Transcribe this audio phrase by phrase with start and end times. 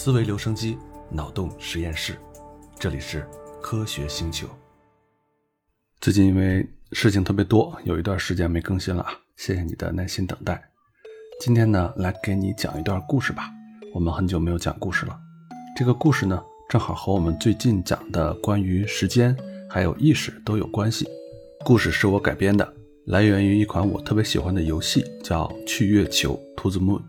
[0.00, 0.78] 思维留声机，
[1.10, 2.16] 脑洞实验室，
[2.78, 3.28] 这里是
[3.60, 4.46] 科学星球。
[6.00, 10.62] 最近因为事情特别多，有一段时间没更新了啊，谢谢你的耐心等待。
[11.40, 13.50] 今天呢，来给你讲一段故事吧。
[13.92, 15.18] 我们很久没有讲故事了，
[15.76, 19.36] 这个故事呢，正好和我们最近讲的关于时间
[19.68, 21.08] 还有意识都有关系。
[21.64, 22.72] 故事是我改编的，
[23.06, 27.02] 来源于一款我特别喜欢的游戏，叫《去月球》（To the Moon）。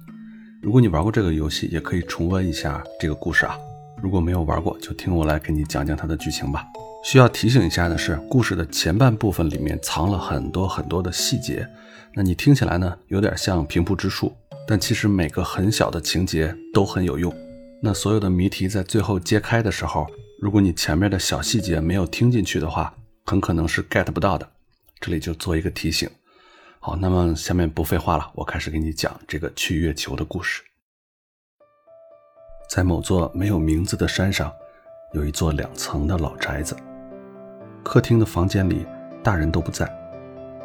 [0.61, 3.57] 如果你玩过这个游戏，也可以重温一下这个故事啊。
[4.03, 6.65] 如果没有玩过，就听我来给你讲讲它的剧情吧。
[7.01, 11.65] 需要提醒一下的是，故事的前半部分里面藏了很多很多的细节，
[12.13, 14.35] 那你听起来呢，有点像平铺直述，
[14.67, 17.33] 但其实每个很小的情节都很有用。
[17.81, 20.05] 那所有的谜题在最后揭开的时候，
[20.41, 22.93] 如果你前面的小细节没有听进去的话，
[23.25, 24.45] 很可能是 get 不到的。
[24.99, 26.09] 这里就做一个提醒。
[26.81, 30.63] 好，那么下面不废话了，我开始给你讲这个去月球的故事。
[32.69, 34.49] 在某座没有名字的山上，
[35.11, 36.77] 有一座两层的老宅子。
[37.83, 38.87] 客厅的房间里，
[39.21, 39.91] 大人都不在，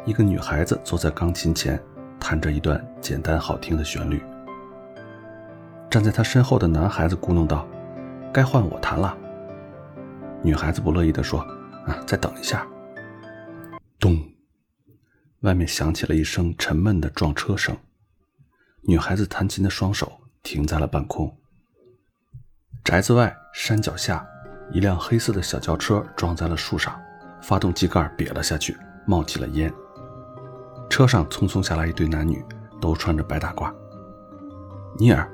[0.05, 1.77] 一个女孩子坐在钢琴前，
[2.17, 4.23] 弹着一段简单好听的旋律。
[5.89, 7.67] 站在她身后的男孩子咕哝道
[8.31, 9.17] ：“该换我弹了。”
[10.41, 11.41] 女孩子不乐意地说
[11.85, 12.65] ：“啊，再等一下。”
[13.99, 14.17] 咚。
[15.45, 17.77] 外面响起了一声沉闷的撞车声，
[18.81, 21.31] 女孩子弹琴的双手停在了半空。
[22.83, 24.25] 宅子外山脚下，
[24.71, 26.99] 一辆黑色的小轿车撞在了树上，
[27.43, 29.71] 发动机盖瘪了下去，冒起了烟。
[30.89, 32.43] 车上匆匆下来一对男女，
[32.81, 33.71] 都穿着白大褂。
[34.97, 35.29] 尼尔，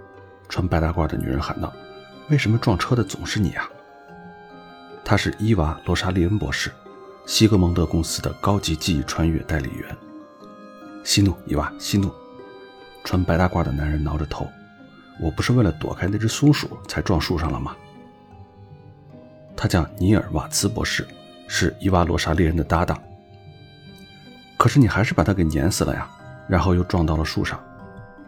[0.49, 1.71] 穿白大褂的女人喊道
[2.29, 3.69] ：“为什么撞车的总是你啊？”
[5.05, 6.69] 他是伊娃·罗莎莉恩博士。
[7.31, 9.97] 西格蒙德公司的高级记忆穿越代理员，
[11.01, 12.11] 息怒，伊娃，息怒。
[13.05, 14.45] 穿白大褂的男人挠着头，
[15.17, 17.73] 我不是为了躲开那只松鼠才撞树上了吗？
[19.55, 21.07] 他叫尼尔瓦茨博士，
[21.47, 23.01] 是伊娃罗莎猎人的搭档。
[24.57, 26.11] 可是你还是把他给碾死了呀，
[26.49, 27.57] 然后又撞到了树上。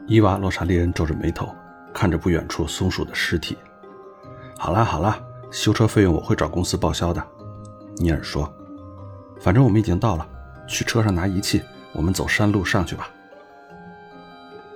[0.07, 1.53] 伊娃罗莎猎人皱着眉头，
[1.93, 3.57] 看着不远处松鼠的尸体。
[4.57, 5.19] 好啦好啦，
[5.51, 7.21] 修车费用我会找公司报销的，
[7.97, 8.49] 尼尔说。
[9.43, 10.25] 反正我们已经到了，
[10.65, 11.61] 去车上拿仪器。
[11.91, 13.09] 我们走山路上去吧。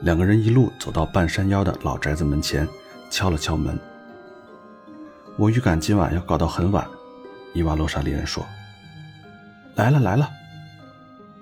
[0.01, 2.67] 两个人一路走到半山腰的老宅子门前，
[3.09, 3.79] 敲了敲门。
[5.37, 6.85] 我预感今晚要搞到很晚，
[7.53, 8.45] 伊娃洛莎莉人说。
[9.75, 10.29] 来了来了。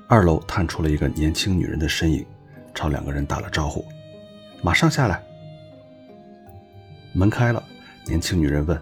[0.08, 2.24] 二楼探出了一个年轻女人的身影，
[2.76, 3.84] 朝两个人打了招呼
[4.62, 5.24] ：“马上下来。”
[7.12, 7.64] 门开了，
[8.06, 8.80] 年轻女人问：“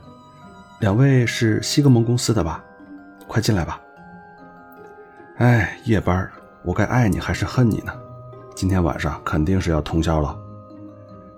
[0.82, 2.62] 两位是西格蒙公司的吧？
[3.26, 3.80] 快进来吧。”
[5.38, 6.30] 哎，夜班，
[6.62, 7.92] 我该爱你还是恨你呢？
[8.54, 10.38] 今天晚上肯定是要通宵了。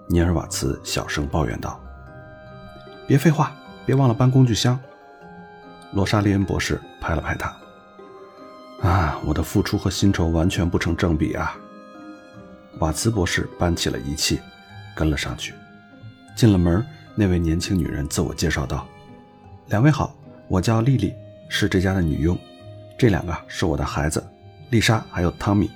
[0.07, 1.81] 尼尔瓦茨小声抱怨道
[3.07, 3.55] ：“别废话，
[3.85, 4.78] 别忘了搬工具箱。”
[5.94, 7.55] 罗莎莉恩博士拍了拍他
[8.85, 11.55] ：“啊，我的付出和薪酬完全不成正比啊！”
[12.79, 14.41] 瓦茨博士搬起了仪器，
[14.94, 15.53] 跟了上去。
[16.35, 16.85] 进了门，
[17.16, 18.85] 那位年轻女人自我介绍道
[19.67, 20.13] ：“两位好，
[20.50, 21.13] 我叫丽丽，
[21.47, 22.38] 是这家的女佣。”
[22.97, 24.25] 这两个是我的孩子，
[24.69, 25.69] 丽莎还有汤米。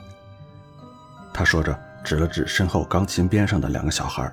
[1.34, 4.32] 他说着，指了指身后钢琴边上的两个小孩。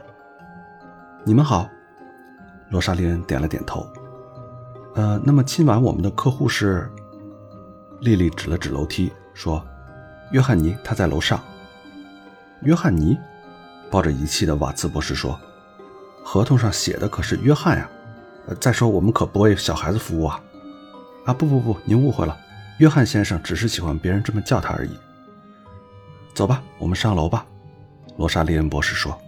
[1.25, 1.69] 你们好，
[2.71, 3.85] 罗莎莉恩点了点头。
[4.95, 6.89] 呃，那么今晚我们的客户是？
[8.01, 9.65] 丽丽指了指楼梯，说
[10.31, 11.43] ：“约翰尼，他在楼上。”
[12.63, 13.19] 约翰尼，
[13.91, 15.39] 抱着仪器的瓦茨博士说
[16.23, 17.91] ：“合同上写的可是约翰呀。
[18.47, 20.41] 呃，再说我们可不为小孩子服务啊。
[21.25, 22.39] 啊，不不不，您误会了。”
[22.79, 24.91] 约翰先生只是喜欢别人这么叫他而已。
[26.35, 27.47] 走吧，我们上楼吧。”
[28.19, 29.19] 罗莎莉恩博士说。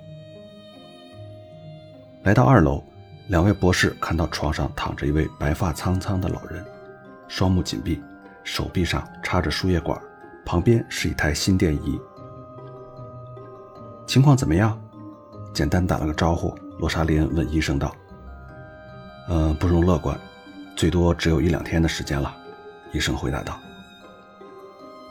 [2.25, 2.85] 来到二楼，
[3.29, 6.65] 两位博士看到床上躺着一位白发苍苍的老人，
[7.27, 8.03] 双目紧闭，
[8.45, 9.99] 手臂上插着输液管，
[10.45, 11.99] 旁边是一台心电仪。
[14.07, 14.79] 情况怎么样？
[15.55, 17.95] 简单打了个招呼，罗莎莉恩问医生道
[19.29, 20.19] ：“嗯，不容乐观，
[20.77, 22.35] 最多只有一两天的时间了。”
[22.93, 23.61] 医生回答道：“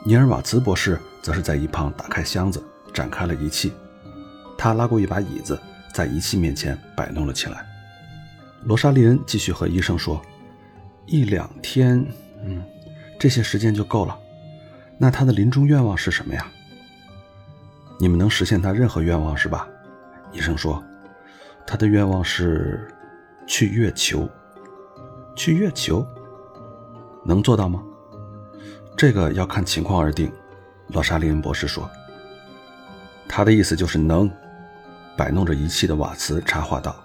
[0.04, 3.72] 尼尔瓦茨博士则是在一旁打开箱子，展开了仪器。
[4.56, 5.58] 他拉过一把椅子，
[5.92, 7.64] 在仪器面前摆弄了起来。”
[8.64, 10.20] 罗莎莉恩继续和医生说
[11.06, 12.04] ：“一两天，
[12.42, 12.62] 嗯，
[13.18, 14.18] 这些时间就够了。
[14.98, 16.44] 那他的临终愿望是什么呀？
[18.00, 19.68] 你们能实现他任何愿望是吧？”
[20.34, 20.82] 医生说
[21.64, 22.92] ：“他的愿望是
[23.46, 24.28] 去月球，
[25.36, 26.04] 去月球。”
[27.28, 27.82] 能做到吗？
[28.96, 30.32] 这个要看情况而定，
[30.86, 31.88] 罗莎莉恩博士说。
[33.28, 34.30] 他的意思就是能。
[35.14, 36.96] 摆弄着仪器的瓦茨插话道：“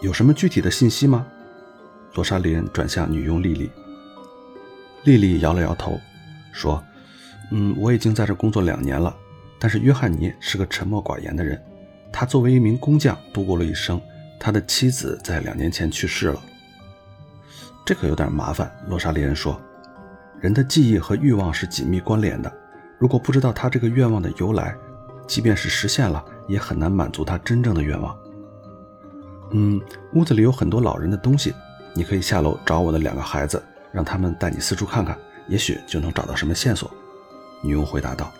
[0.00, 1.26] 有什么具体的信息吗？
[2.14, 3.70] 罗莎莲转向女佣丽丽。
[5.04, 5.98] 丽丽摇了摇头，
[6.52, 6.80] 说
[7.50, 9.16] ：“嗯，我已经在这工作两年了。
[9.58, 11.60] 但是约翰尼是个沉默寡言的人。
[12.12, 14.00] 他作为一名工匠度过了一生，
[14.38, 16.40] 他的妻子在两年前去世了。
[17.90, 19.60] 这可有点麻烦。”罗莎莲说
[20.40, 22.52] ：“人的记忆和欲望是紧密关联的。
[23.00, 24.76] 如果不知道他这个愿望的由来，
[25.26, 28.16] 即便是实现了，也很难满足他真正的愿望。”
[29.50, 29.80] 嗯，
[30.12, 31.52] 屋子里有很多老人的东西，
[31.92, 33.60] 你可以下楼找我的两个孩子，
[33.90, 36.88] 让他们带你四处看看，也许就能找到什么线索。”
[37.60, 38.32] 女佣回答道。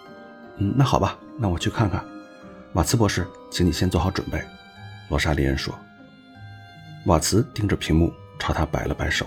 [0.56, 2.02] “嗯，那好吧，那我去看看。”
[2.72, 4.42] 瓦茨博士，请你先做好准备。”
[5.10, 5.78] 罗莎莉恩说。
[7.04, 9.26] 瓦茨盯着屏幕，朝他摆了摆手。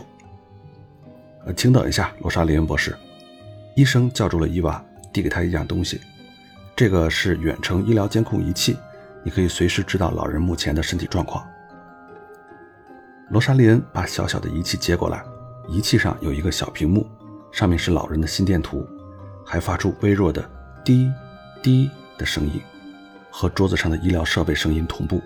[1.46, 2.96] “呃，请等一下，罗莎莉恩博士。”
[3.76, 4.84] 医生叫住了伊娃，
[5.14, 6.02] 递给他一样东西。
[6.76, 8.78] 这个是远程医疗监控仪器。
[9.24, 11.46] 你可以随时知道老人目前的身体状况。
[13.30, 15.22] 罗莎莉恩把小小的仪器接过来，
[15.68, 17.06] 仪器上有一个小屏幕，
[17.52, 18.88] 上面是老人的心电图，
[19.46, 20.50] 还发出微弱的
[20.86, 21.12] 滴
[21.62, 22.62] 滴的声音，
[23.30, 25.22] 和桌子上的医疗设备声音同步。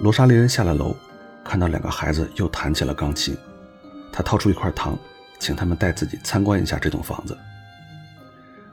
[0.00, 0.96] 罗莎莉恩下了楼，
[1.48, 3.34] 看到两个孩子又弹起了钢琴，
[4.12, 4.98] 他掏出一块糖，
[5.38, 7.34] 请他们带自己参观一下这栋房子。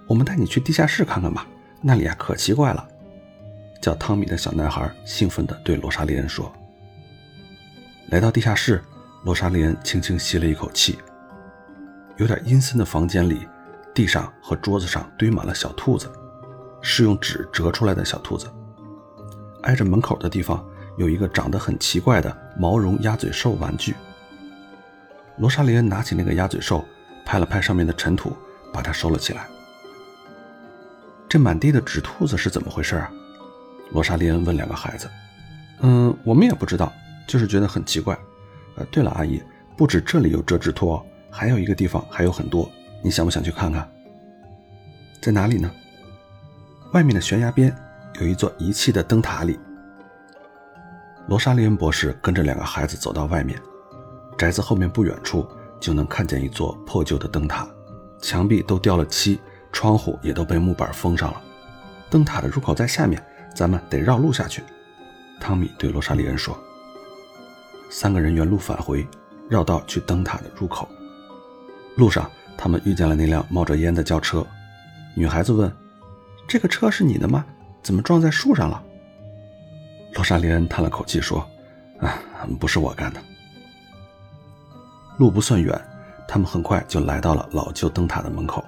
[0.06, 1.48] 我们带你去地下室看看吧。
[1.82, 2.86] 那里啊，可奇怪了！
[3.82, 6.52] 叫汤米的小男孩兴奋地对罗莎莉恩说。
[8.10, 8.84] 来到地下室，
[9.24, 11.00] 罗莎莉恩轻轻吸了一口气。
[12.18, 13.48] 有点阴森的房间里，
[13.94, 16.12] 地上和桌子上堆满了小兔子，
[16.82, 18.52] 是用纸折出来的小兔子。
[19.62, 20.62] 挨着门口的地方
[20.98, 23.96] 有一个长得很奇怪的毛绒鸭嘴兽玩具。
[25.38, 26.84] 罗莎莉恩拿起那个鸭嘴兽，
[27.26, 28.36] 拍了拍上面的尘土，
[28.74, 29.46] 把它收了起来。
[31.28, 33.12] 这满地的纸兔子是怎么回事啊？
[33.92, 35.10] 罗莎莉恩问两个孩子。
[35.82, 36.94] 嗯，我们也不知道，
[37.28, 38.18] 就是觉得很奇怪。
[38.78, 39.42] 呃，对了，阿姨，
[39.76, 42.72] 不止这里有折纸兔哦，还有一个地方还有很多，
[43.04, 43.90] 你想不想去看看？
[45.22, 45.70] 在哪里呢？
[46.94, 47.76] 外面的悬崖边
[48.22, 49.60] 有一座遗弃的灯塔里。
[51.28, 53.60] 罗莎莉恩博士跟着两个孩子走到外面，
[54.38, 55.48] 宅子后面不远处
[55.80, 57.68] 就能看见一座破旧的灯塔，
[58.22, 59.40] 墙壁都掉了漆。
[59.72, 61.42] 窗户也都被木板封上了，
[62.10, 63.22] 灯塔的入口在下面，
[63.54, 64.64] 咱们得绕路下去。
[65.38, 66.58] 汤米对罗莎莉恩说。
[67.90, 69.06] 三个人原路返回，
[69.50, 70.88] 绕道去灯塔的入口。
[71.98, 74.48] 路上，他们遇见了那辆冒着烟的轿车。
[75.14, 75.70] 女孩子问
[76.48, 77.46] ：“这个车是你的吗？
[77.84, 78.82] 怎么撞在树上了？”
[80.16, 81.48] 罗莎莉恩叹了口气说
[82.00, 82.18] ：“啊，
[82.60, 83.22] 不是我干的。”
[85.20, 85.80] 路不算远，
[86.28, 88.64] 他们很快就来到了老旧灯塔的门口。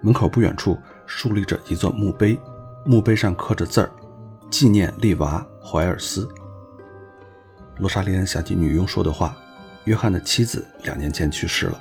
[0.00, 2.38] 门口不远处竖立着一座墓碑，
[2.84, 3.90] 墓碑上刻着字儿
[4.50, 6.26] ：“纪念利娃·怀尔斯。”
[7.76, 9.36] 罗莎莉恩想起女佣说的话
[9.84, 11.80] ：“约翰的妻子两年前去世了。”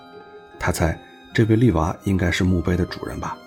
[0.60, 1.00] 他猜
[1.33, 3.38] 这位利娃应该是墓碑的主人吧。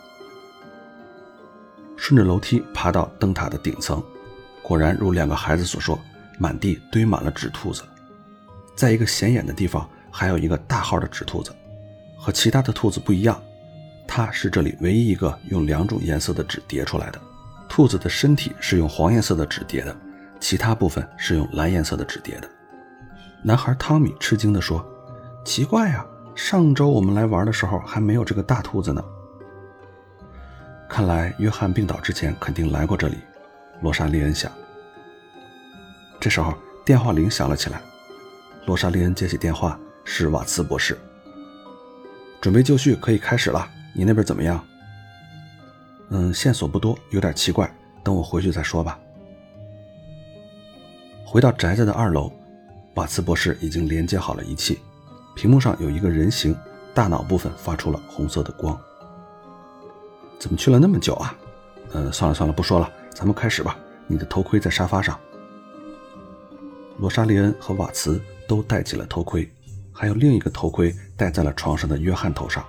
[1.97, 4.03] 顺着楼梯爬到灯塔的顶层，
[4.63, 5.99] 果然如两个孩子所说，
[6.39, 7.83] 满地堆满了纸兔子。
[8.75, 11.53] 在一个显眼的地方，还有一个大号的纸兔子，
[12.17, 13.41] 和其他的兔子不一样。
[14.07, 17.21] 它是这里唯一一个用两种颜色的纸叠出来的。
[17.69, 19.97] 兔子的身体是用黄颜色的纸叠的，
[20.39, 22.49] 其他部分是用蓝颜色的纸叠的。
[23.43, 24.85] 男孩汤米吃惊地说
[25.45, 29.03] ：“奇怪呀，上周我们来玩的时候还没有这个大兔子呢。
[30.89, 33.17] 看来约翰病倒之前肯定来过这里。”
[33.81, 34.53] 罗莎莉恩想。
[36.23, 37.83] 这时候电话铃响了起来，
[38.67, 40.97] 罗莎莉恩接起电话，是瓦茨博士。
[42.41, 43.69] 准备就绪，可以开始了。
[43.93, 44.65] 你那边怎么样？
[46.11, 47.69] 嗯，线索不多，有点奇怪。
[48.05, 48.97] 等我回去再说吧。
[51.27, 52.31] 回到宅子的二楼，
[52.95, 54.79] 瓦茨博士已经连接好了仪器，
[55.35, 56.57] 屏幕上有一个人形，
[56.95, 58.81] 大脑部分发出了红色的光。
[60.39, 61.35] 怎么去了那么久啊？
[61.95, 63.77] 嗯，算了算了，不说了，咱们开始吧。
[64.07, 65.19] 你的头盔在沙发上。
[66.99, 69.51] 罗莎莉恩和瓦茨都戴起了头盔，
[69.93, 72.65] 还有另一个头盔戴在了床上的约翰头上。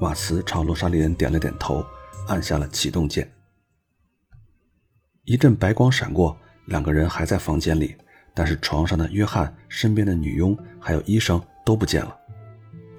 [0.00, 1.84] 瓦茨朝罗莎莉恩点了点头，
[2.28, 3.30] 按下了启动键。
[5.24, 6.36] 一阵白光闪过，
[6.66, 7.96] 两个人还在房间里，
[8.34, 12.14] 但是床上的约翰、身边的女佣还有医生都不见了。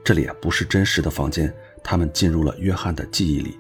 [0.04, 3.60] 这里啊不是真实的房间，他们进入了约翰的记忆里。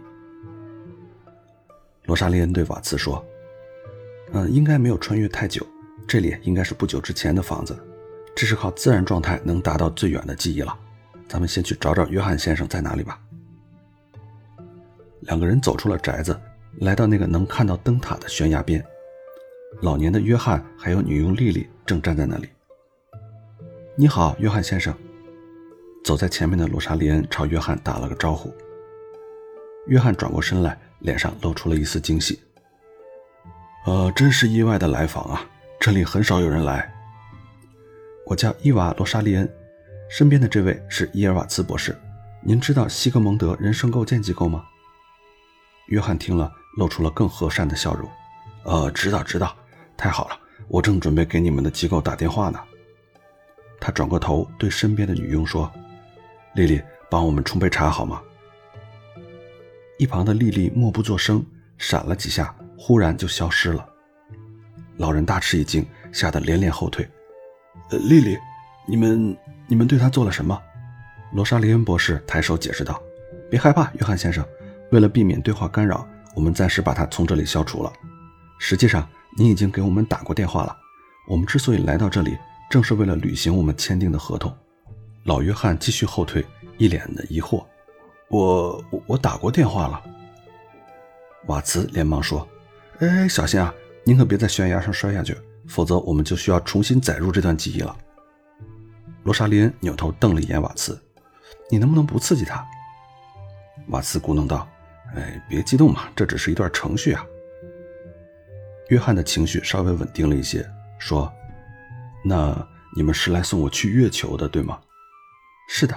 [2.06, 3.24] 罗莎莉恩对瓦茨说
[4.32, 5.66] ：“嗯，应该没有穿越太久，
[6.08, 7.78] 这里应该是不久之前的房子，
[8.34, 10.74] 这是靠自然状态能达到最远的记忆了。
[11.28, 13.20] 咱们先去找找约翰先生在哪里吧。”
[15.22, 16.40] 两个人走出了宅子，
[16.80, 18.82] 来到那个能看到灯塔的悬崖边。
[19.82, 22.48] 老年的约翰还有女佣丽丽正站在那里。
[23.96, 24.94] 你好，约翰先生。
[26.06, 28.54] 走在前面的罗莎莉恩朝约翰打了个招呼。
[29.88, 32.40] 约翰转过身来，脸上露出了一丝惊喜。
[33.86, 35.46] 呃，真是意外的来访啊！
[35.88, 36.94] 这里很少有人来。
[38.26, 39.50] 我叫伊娃·罗莎莉恩，
[40.10, 41.98] 身边的这位是伊尔瓦茨博士。
[42.44, 44.66] 您知道西格蒙德人生构建机构吗？
[45.88, 48.06] 约翰听了，露出了更和善的笑容。
[48.64, 49.56] 呃，知道，知道，
[49.96, 52.60] 太好了，我正准备给你们的机构打电话呢。
[53.80, 55.72] 他转过头对身边的女佣说
[56.56, 58.22] ：“丽丽，帮我们冲杯茶好吗？”
[59.98, 61.46] 一旁的丽丽默不作声，
[61.78, 63.88] 闪了几下，忽然就消失了。
[64.98, 67.08] 老人大吃一惊，吓得连连后退。
[67.92, 68.38] “呃，丽丽，
[68.88, 69.38] 你们
[69.68, 70.60] 你们对他做了什么？”
[71.34, 73.02] 罗莎莉恩博士抬手解释道
[73.52, 74.46] ：“别害怕，约翰先生。
[74.92, 77.92] 为了避免对话干扰，我们暂时把他从这里消除了。
[78.60, 80.76] 实际上，您已经给我们打过电话了。
[81.28, 82.38] 我们之所以来到这里，
[82.70, 84.56] 正是为了履行我们签订的合同。”
[85.26, 86.46] 老约翰继续后退，
[86.78, 87.66] 一脸的疑惑
[88.32, 90.02] ：“我我我打过电话了。”
[91.48, 92.48] 瓦茨连忙说
[93.00, 93.74] ：“哎，小心啊！
[94.08, 95.36] 您可别在悬崖上摔下去，
[95.68, 97.94] 否则我们就需要重新载入这段记忆了。”
[99.24, 100.98] 罗莎琳扭头瞪了一眼瓦茨。
[101.70, 102.66] 你能不能不刺激他？
[103.90, 104.66] 瓦茨咕哝道
[105.14, 107.22] ：“哎，别激动嘛，这只是一段程序啊。”
[108.88, 110.66] 约翰的情绪稍微稳定了一些，
[110.98, 111.30] 说
[112.24, 114.80] ：“那你们是来送我去月球的，对吗
[115.68, 115.94] ？”“是的。”“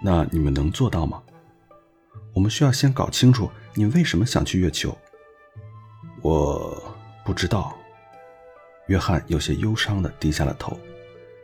[0.00, 1.20] 那你们能做到吗
[2.32, 4.96] ？”“我们需要先搞清楚你为什么想去月球。
[6.22, 6.91] ”“我
[7.24, 7.76] 不知道。”
[8.88, 10.78] 约翰有些忧伤的低下了头。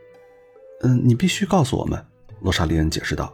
[0.83, 2.03] “嗯，你必须告诉我们。”
[2.41, 3.33] 罗莎莉恩解释道：“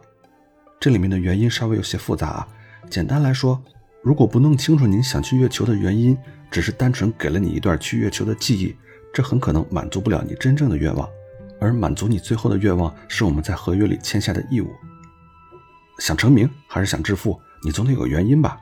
[0.80, 2.46] 这里面的原因稍微有些复杂。
[2.90, 3.62] 简单来说，
[4.02, 6.16] 如果不弄清楚您想去月球的原因，
[6.50, 8.76] 只是单纯给了你一段去月球的记忆，
[9.12, 11.08] 这很可能满足不了你真正的愿望。
[11.60, 14.70] 而满足你最后的愿望，是我们在合约里签下的义务。
[15.98, 18.58] 想成名还是想致富，你总得有个原因吧？”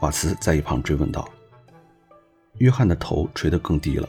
[0.00, 1.28] 瓦茨在一旁追问道。
[2.62, 4.08] 约翰的头垂得更低了。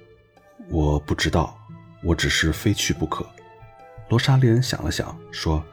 [0.68, 1.58] “我不知道，
[2.04, 3.26] 我只是非去不可。”
[4.10, 5.64] 罗莎莉恩想了想，说：“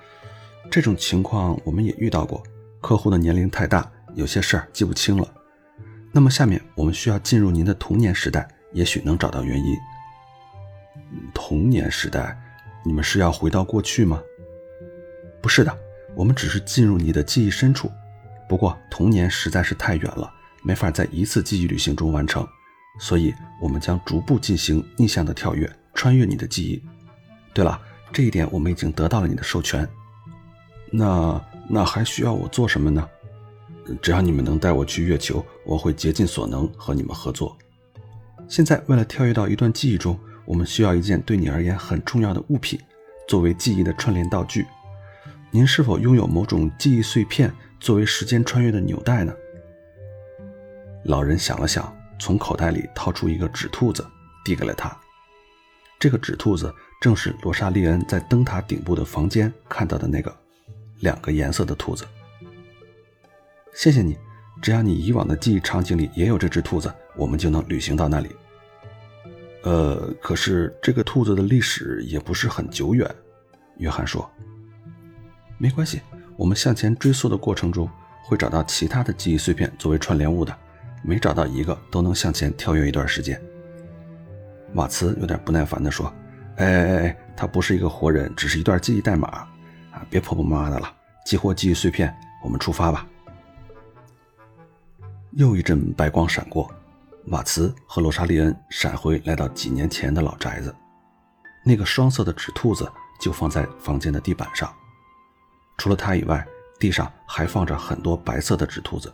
[0.71, 2.41] 这种情况我们也遇到过，
[2.79, 5.29] 客户的年龄太大，有些事儿记不清了。
[6.13, 9.75] 那么下面我们需要进入您的童年时代，也许能找到原因。
[11.33, 12.41] 童年时代，
[12.85, 14.21] 你们是要回到过去吗？
[15.41, 15.77] 不是的，
[16.15, 17.91] 我们只是进入你的记忆深处。
[18.47, 20.31] 不过童年实在是太远了，
[20.65, 22.45] 没法在一次记忆旅行中完成，
[22.99, 26.81] 所以我们将逐步进行逆向的跳跃，穿越你的记忆。
[27.53, 27.79] 对了。”
[28.13, 29.85] 这一点我们已经得到了你的授权，
[30.89, 33.05] 那那还需要我做什么呢？
[34.01, 37.57] 只要你们能带我去月球，我会竭尽所能和你们合作。
[38.47, 42.79] 现在为了跳跃到一段记忆中，我们需要一件对你而言很重要的物品，
[43.27, 44.65] 作为记忆的串联道具。
[45.51, 49.33] 您是否拥有某种记忆碎片作为时间穿越的纽带呢？
[51.05, 54.05] 老人想了想，从口袋里掏出一个纸兔子，
[54.43, 54.95] 递给了他。
[55.99, 56.71] 这个纸兔子。
[57.01, 60.35] 正是罗莎莉恩在灯塔顶部的房间看到的那个
[61.01, 62.03] 两个颜色的兔子。
[63.75, 64.17] 谢谢你，
[64.59, 68.29] 只要你以往的记忆场景里也有这只兔子，我们就能旅行到那里。
[69.63, 73.07] 呃，可是这个兔子的历史也不是很久远，
[73.77, 74.27] 约翰说。
[75.59, 76.01] 没关系，
[76.37, 77.87] 我们向前追溯的过程中
[78.23, 80.57] 会找到其他的记忆碎片作为串联物的，
[81.07, 83.39] 每找到一个都能向前跳跃一段时间。
[84.73, 86.11] 瓦茨有点不耐烦地说。
[86.57, 90.05] 哎哎哎，他不是一个活人，只是一段记忆代码啊！
[90.09, 90.89] 别婆婆妈妈的了，
[91.25, 93.05] 激活记忆碎片，我们出发吧。
[95.31, 96.71] 又一阵白光闪过，
[97.25, 100.73] 瓦茨和罗莎莉恩闪回来到几年前的老宅子，
[101.65, 104.73] 那个双色的纸兔子就放在房间的地板上，
[105.77, 106.47] 除了它以外，
[106.79, 109.13] 地上还放着很多白色的纸兔子。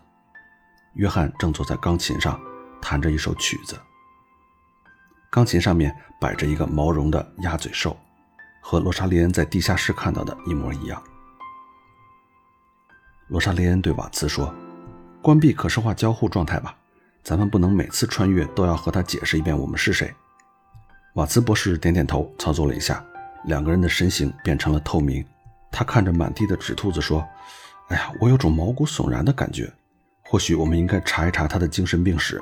[0.93, 2.39] 约翰正坐在钢琴上，
[2.81, 3.79] 弹着一首曲子。
[5.29, 7.97] 钢琴上面摆着一个毛绒的鸭嘴兽，
[8.61, 11.01] 和罗莎莉恩在地下室看到的一模一样。
[13.27, 14.53] 罗莎莉恩对瓦茨说
[15.23, 16.75] ：“关闭可视化交互状态吧，
[17.23, 20.13] 咱们不能每次穿越都要和他解释一遍我们是谁。”
[21.15, 23.01] 瓦茨博士点点头，操作了一下，
[23.45, 25.25] 两个人的身形变成了透明。
[25.71, 27.25] 他看着满地的纸兔子说
[27.87, 29.71] ：“哎呀，我有种毛骨悚然的感觉，
[30.31, 32.41] 或许我们应该查一查他的精神病史。”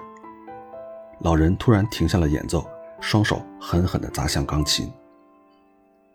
[1.21, 2.69] 老人突然停下了演奏。
[3.01, 4.91] 双手狠狠地砸向钢琴，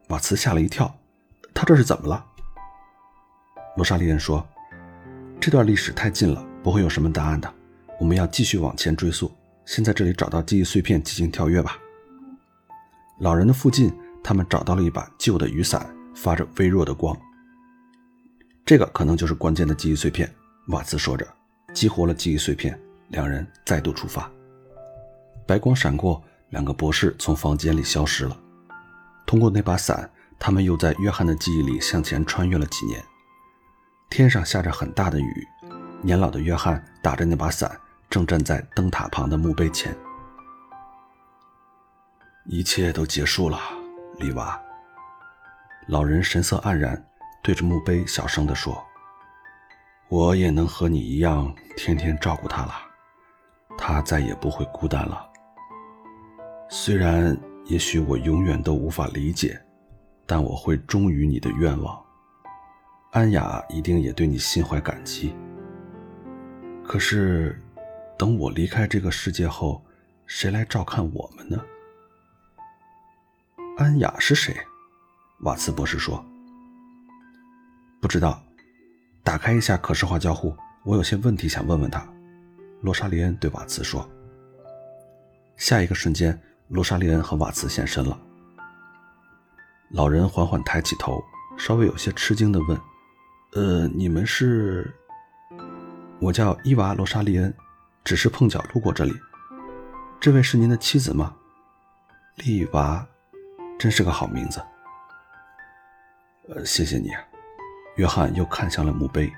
[0.09, 0.95] 瓦茨吓了一跳，
[1.55, 2.23] 他这是怎么了？
[3.75, 4.47] 罗莎莉恩说
[5.41, 7.51] ：“这段历史太近了，不会有什么答案的。
[7.99, 9.33] 我们要继续往前追溯。
[9.65, 11.79] 先在这里找到记忆碎片进行跳跃吧。
[13.19, 13.91] 老人的附近，
[14.23, 17.19] 他们找到了一把旧的雨伞，发着微弱的光。
[18.67, 20.31] 这个可能就是关键的记忆碎片。
[20.69, 21.27] 瓦茨说着，
[21.75, 22.81] 激活了记忆碎片。
[23.09, 24.29] 两人再度出发。
[25.47, 28.37] 白光闪过，两个博士从房间里消失了。
[29.27, 33.01] 通过那把伞，他们又在约翰的记忆里向前穿越了几年。
[34.09, 35.47] 天上下着很大的雨，
[36.01, 37.79] 年老的约翰打着那把伞，
[38.09, 39.95] 正站在灯塔旁的墓碑前。
[42.47, 43.61] 一切都结束了，
[44.19, 44.61] 里娃。
[45.89, 47.07] 老人神色黯然，
[47.43, 48.83] 对着墓碑小声地说
[50.15, 52.73] ：“我也能和你一样，天天照顾他了。
[53.77, 55.29] 他再也不会孤单了。
[56.71, 59.61] 虽然也许我永远都无法理解，
[60.25, 62.01] 但我会忠于你的愿望。
[63.11, 65.35] 安雅一定也对你心怀感激。
[66.85, 67.61] 可是，
[68.17, 69.85] 等我离开这个世界后，
[70.27, 71.61] 谁来照看我们呢？”
[73.79, 74.57] 安雅是谁？
[75.41, 76.25] 瓦茨博士说
[78.01, 78.41] ：“不知道。
[79.25, 80.55] 打开一下可视化交互，
[80.85, 82.07] 我有些问题想问问他。”
[82.83, 84.09] 罗莎莉恩对瓦茨说。
[85.57, 86.39] 下一个瞬间，
[86.69, 88.17] 罗莎莉恩和瓦茨现身了。
[89.91, 91.23] 老人缓缓抬起头，
[91.57, 92.79] 稍微有些吃惊地问
[93.55, 94.93] ：“呃，你们是
[96.21, 97.55] ？”“我叫伊娃·罗莎莉恩，
[98.05, 99.15] 只是碰巧路过这里。
[100.21, 101.35] 这位是您的妻子吗
[102.45, 103.07] ？”“丽娃。”
[103.77, 104.63] 真是个好名字。
[106.49, 107.11] 呃，谢谢你。
[107.97, 109.33] 约翰又看向了墓碑。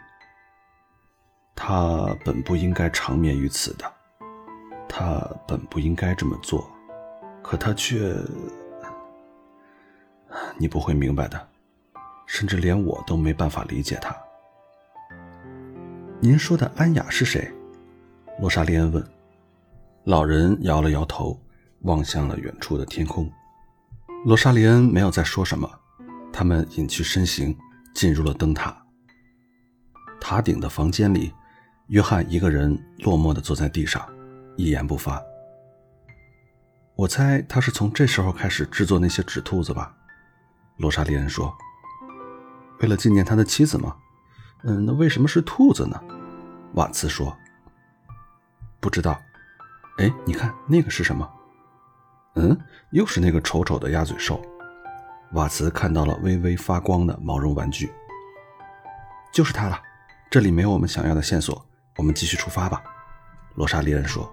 [1.54, 3.92] 他本不应该长眠于此的，
[4.88, 6.70] 他本不应该这么做，
[7.42, 8.14] 可他却……
[10.58, 11.48] 你不会明白的，
[12.26, 14.14] 甚至连我都没办法理解他。
[16.20, 17.50] 您说的安雅是谁？
[18.38, 19.06] 罗莎莉恩问。
[20.04, 21.38] 老人摇了摇头，
[21.80, 23.30] 望向了远处的天空。
[24.24, 25.68] 罗莎莉恩没有再说什么，
[26.32, 27.56] 他们隐去身形，
[27.96, 28.76] 进入了灯塔。
[30.20, 31.32] 塔顶的房间里，
[31.86, 34.06] 约翰一个人落寞地坐在地上，
[34.54, 35.22] 一言不发。
[36.94, 39.94] 我猜他是从这时候开始制作那些纸兔子吧？
[40.76, 41.56] 罗莎莉恩说。
[42.80, 43.96] 为了纪念他的妻子吗？
[44.64, 45.98] 嗯，那为什么是兔子呢？
[46.74, 47.34] 瓦茨说。
[48.78, 49.18] 不知道。
[49.96, 51.26] 哎，你看那个是什么？
[52.34, 52.58] 嗯，
[52.90, 54.44] 又是那个丑丑的鸭嘴兽。
[55.32, 57.92] 瓦茨看到了微微发光的毛绒玩具，
[59.32, 59.80] 就是它了。
[60.30, 61.64] 这里没有我们想要的线索，
[61.96, 62.82] 我们继续出发吧。
[63.54, 64.32] 罗莎莉恩说。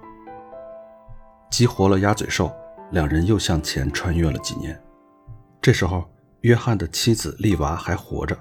[1.50, 2.52] 激活了鸭嘴兽，
[2.92, 4.82] 两人又向前穿越了几年。
[5.62, 6.10] 这时候，
[6.42, 8.36] 约翰的妻子丽娃还活着，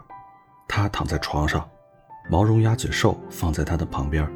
[0.66, 1.68] 她躺在床上，
[2.30, 4.26] 毛绒鸭嘴兽放在她的旁边。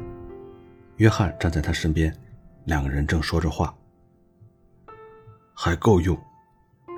[0.97, 2.15] 约翰站在她身边，
[2.65, 3.73] 两个人正说着话。
[5.55, 6.15] 还够用，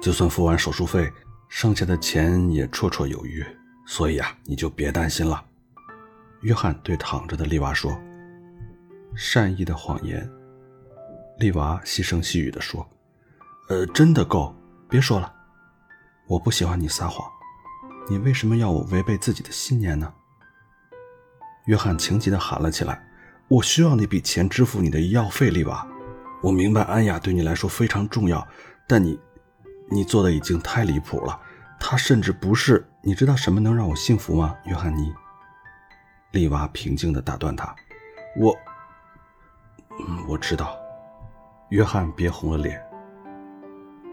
[0.01, 1.11] 就算付完手术费，
[1.47, 3.45] 剩下的钱也绰绰有余。
[3.85, 5.43] 所以啊，你就别担心了。”
[6.41, 7.99] 约翰对躺着的丽娃说。
[9.15, 10.29] “善意的谎言。”
[11.39, 12.87] 丽娃细声细语地说
[13.69, 14.55] ，“呃，真的够，
[14.87, 15.33] 别说了。
[16.27, 17.27] 我不喜欢你撒谎。
[18.09, 20.13] 你为什么要我违背自己的信念呢？”
[21.65, 23.07] 约翰情急地喊了起来
[23.49, 25.85] ：“我需要那笔钱支付你的医药费，丽娃。”
[26.41, 28.47] 我明白安雅对你来说非常重要，
[28.87, 29.19] 但你，
[29.91, 31.39] 你做的已经太离谱了。
[31.79, 32.85] 他甚至不是……
[33.01, 35.13] 你知道什么能让我幸福吗，约翰尼？
[36.31, 37.73] 丽娃平静地打断他
[38.37, 38.55] ：“我……
[40.27, 40.77] 我知道。”
[41.69, 42.83] 约翰憋红了脸。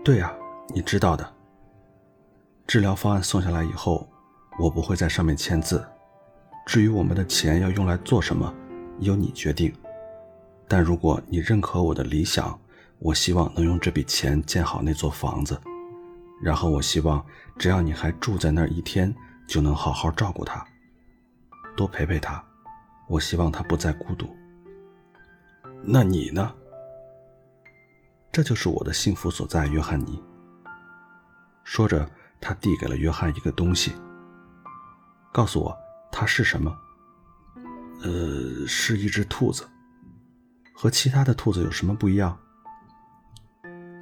[0.04, 0.32] 对呀，
[0.68, 1.34] 你知道的。
[2.66, 4.08] 治疗方案送下来以后，
[4.58, 5.84] 我不会在上面签字。
[6.66, 8.52] 至于我们的钱要用来做什么，
[9.00, 9.74] 由你决定。
[10.68, 12.58] 但如果你认可我的理想，
[12.98, 15.60] 我希望能用这笔钱建好那座房子，
[16.42, 17.24] 然后我希望
[17.58, 19.14] 只要你还住在那儿一天，
[19.46, 20.66] 就能好好照顾他，
[21.76, 22.42] 多陪陪他。
[23.08, 24.34] 我希望他不再孤独。
[25.82, 26.52] 那你呢？
[28.32, 30.22] 这就是我的幸福所在，约翰尼。
[31.64, 33.92] 说着，他递给了约翰一个东西。
[35.32, 35.76] 告诉我，
[36.10, 36.76] 它是什么？
[38.02, 39.68] 呃，是一只兔子。
[40.74, 42.38] 和其他的兔子有什么不一样？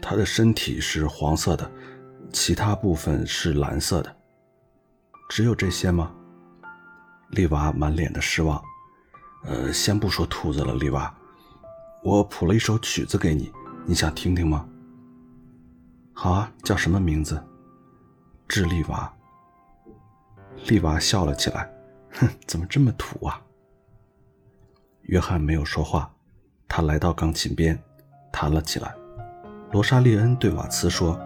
[0.07, 1.69] 它的身体是黄色的，
[2.31, 4.17] 其他部分是蓝色的。
[5.31, 6.15] 只有这些吗？
[7.31, 8.63] 丽娃满脸的失望。
[9.45, 11.13] 呃，先不说兔子了，丽娃，
[12.03, 13.51] 我谱了一首曲子给你，
[13.87, 14.69] 你想听听吗？
[16.13, 17.43] 好啊，叫什么名字？
[18.47, 19.11] 智利娃。
[20.69, 21.73] 丽娃笑了起来，
[22.13, 23.41] 哼，怎么这么土啊？
[25.05, 26.15] 约翰没有说话。
[26.69, 27.83] 他来到钢琴边，
[28.31, 28.95] 弹了起来。
[29.75, 31.19] 罗莎莉恩对瓦茨说：“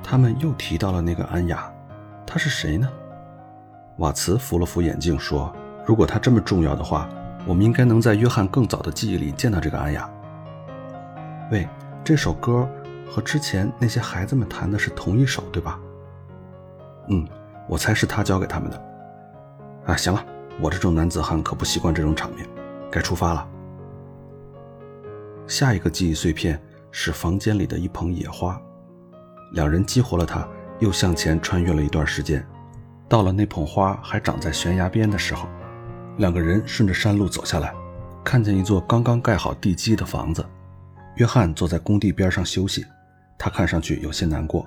[0.00, 1.68] 他们又提到了那个安雅，
[2.24, 2.88] 她是谁呢？”
[3.98, 5.52] 瓦茨扶了扶眼镜说
[5.84, 7.08] ：“如果她这么重要的话，
[7.44, 10.08] 我们应该能在约翰更早的记忆里见到这个安雅。”
[11.50, 11.68] 喂，
[12.04, 12.68] 这首歌
[13.10, 15.76] 和之前那些孩子们弹的是同一首，对吧？
[17.08, 17.26] 嗯，
[17.68, 18.80] 我猜是他教给他们的。
[19.86, 20.24] 啊，行了，
[20.60, 22.48] 我这种男子汉可不习惯这种场面，
[22.88, 23.48] 该出发了。
[25.48, 26.56] 下一个记忆碎片。
[26.96, 28.56] 是房间里的一捧野花，
[29.50, 32.46] 两人激活了它，又向前穿越了一段时间，
[33.08, 35.48] 到了那捧花还长在悬崖边的时候，
[36.18, 37.74] 两个人顺着山路走下来，
[38.22, 40.46] 看见一座刚刚盖好地基的房子。
[41.16, 42.86] 约翰坐在工地边上休息，
[43.36, 44.64] 他看上去有些难过。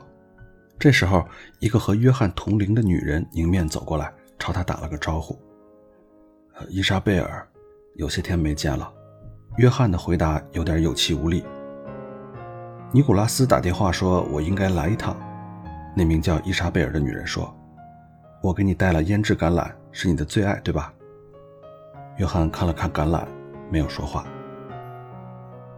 [0.77, 1.25] 这时候，
[1.59, 5.39] 一个和约翰同龄的女人迎面走过来，朝他打了个招呼
[6.67, 7.47] ：“伊莎贝尔，
[7.95, 8.91] 有些天没见了。”
[9.55, 11.41] 约翰的回答有点有气无力。
[12.93, 15.15] 尼古拉斯打电话说：“我应该来一趟。”
[15.93, 17.53] 那名叫伊莎贝尔的女人说
[18.41, 20.93] ：“我给你带了腌制橄榄，是你的最爱，对吧？”
[22.15, 23.27] 约翰看了看橄榄，
[23.69, 24.25] 没有说话。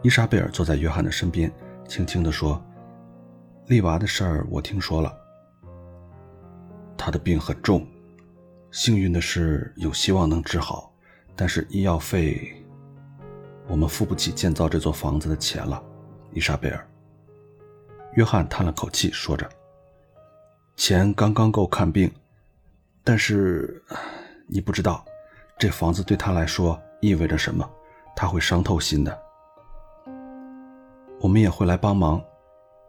[0.03, 1.51] 伊莎贝尔坐在约翰的身边，
[1.87, 2.63] 轻轻地说
[3.65, 5.11] ：“丽娃的事儿我听说了。
[6.95, 7.87] 她的病很重，
[8.69, 10.93] 幸运的是有希望能治好，
[11.35, 12.63] 但是医药费，
[13.67, 15.81] 我们付不起建造这座房子的钱了。”
[16.31, 16.85] 伊莎贝尔。
[18.19, 19.49] 约翰叹了口气，说着
[20.75, 22.11] ：“钱刚刚够看病，
[23.01, 23.81] 但是
[24.45, 25.05] 你不知道，
[25.57, 27.65] 这房子对他来说意味着什么，
[28.17, 29.19] 他会伤透心的。
[31.21, 32.21] 我们也会来帮忙，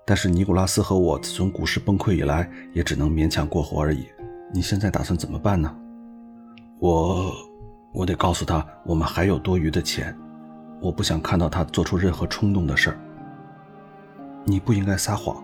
[0.04, 4.08] 但是尼古拉斯和我自从股市崩溃以来，也只能勉强过活而已。
[4.52, 5.72] 你现在打算怎么办呢？
[6.80, 7.32] 我，
[7.94, 10.12] 我得告诉他，我们还有多余的钱，
[10.80, 12.98] 我不想看到他做出任何冲动的事儿。”
[14.44, 15.42] 你不应该撒谎，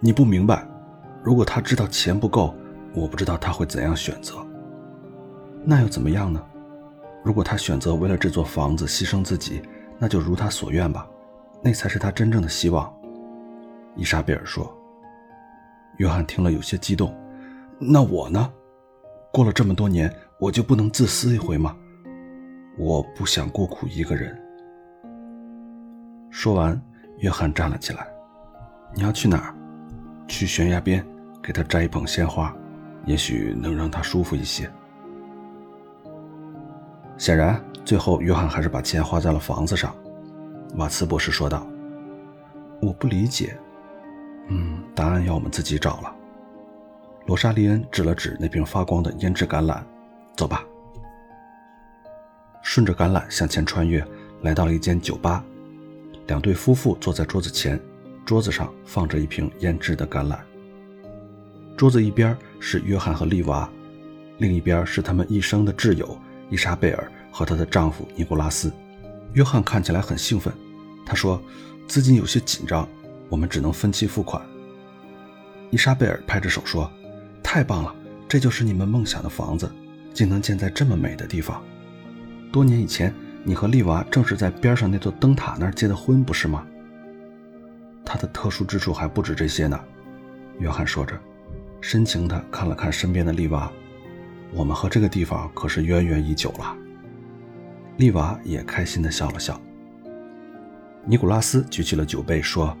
[0.00, 0.66] 你不明白，
[1.22, 2.54] 如果他知道钱不够，
[2.94, 4.34] 我不知道他会怎样选择。
[5.64, 6.42] 那又怎么样呢？
[7.24, 9.62] 如果他选择为了这座房子牺牲自己，
[9.98, 11.08] 那就如他所愿吧，
[11.62, 12.92] 那才是他真正的希望。
[13.96, 14.72] 伊莎贝尔说。
[15.98, 17.14] 约翰听了有些激动。
[17.78, 18.52] 那我呢？
[19.32, 21.76] 过了这么多年，我就不能自私一回吗？
[22.78, 24.38] 我不想过苦一个人。
[26.30, 26.80] 说完，
[27.18, 28.06] 约翰站了起来。
[28.96, 29.54] 你要去哪儿？
[30.26, 31.06] 去悬崖边，
[31.42, 32.56] 给他摘一捧鲜花，
[33.04, 34.70] 也许能让他舒服一些。
[37.18, 39.94] 显然，最后约翰还是把钱花在了房子上。
[40.76, 41.66] 瓦茨博士说道
[42.80, 43.54] ：“我不理解。”
[44.48, 46.16] 嗯，答案要我们自己找了。
[47.26, 49.82] 罗莎莉恩指了指那瓶发光的胭脂橄榄，
[50.34, 50.64] 走吧。
[52.62, 54.02] 顺着橄榄向前穿越，
[54.40, 55.44] 来到了一间酒吧，
[56.28, 57.78] 两对夫妇坐在桌子前。
[58.26, 60.40] 桌子上放着一瓶腌制的橄榄。
[61.76, 63.70] 桌子一边是约翰和丽娃，
[64.38, 66.18] 另一边是他们一生的挚友
[66.50, 68.72] 伊莎贝尔和她的丈夫尼古拉斯。
[69.34, 70.52] 约翰看起来很兴奋，
[71.04, 71.40] 他说
[71.86, 72.88] ：“资金有些紧张，
[73.28, 74.44] 我们只能分期付款。”
[75.70, 76.90] 伊莎贝尔拍着手说
[77.44, 77.94] ：“太棒了，
[78.26, 79.70] 这就是你们梦想的房子，
[80.12, 81.62] 竟能建在这么美的地方。
[82.50, 86.66] 多年以前，你和丽娃正是在边上那座灯塔那儿结的婚，不是吗？”
[88.06, 89.78] 他的特殊之处还不止这些呢，
[90.60, 91.18] 约翰说着，
[91.80, 93.70] 深情地看了看身边的丽娃。
[94.52, 96.76] 我们和这个地方可是渊源已久了。
[97.96, 99.60] 丽娃也开心地笑了笑。
[101.04, 102.76] 尼古拉斯举起了酒杯，说：“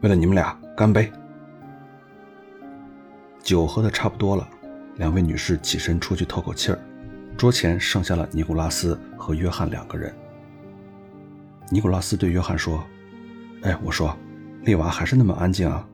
[0.00, 1.12] 为了你们俩，干杯！”
[3.42, 4.48] 酒喝得差不多了，
[4.96, 6.78] 两位女士起身出去透口气儿。
[7.36, 10.14] 桌前剩下了尼古拉斯和约翰两个人。
[11.68, 12.82] 尼古拉斯对约翰说
[13.62, 14.16] ：“哎，我说。”
[14.64, 15.86] 丽娃还是那么安静啊。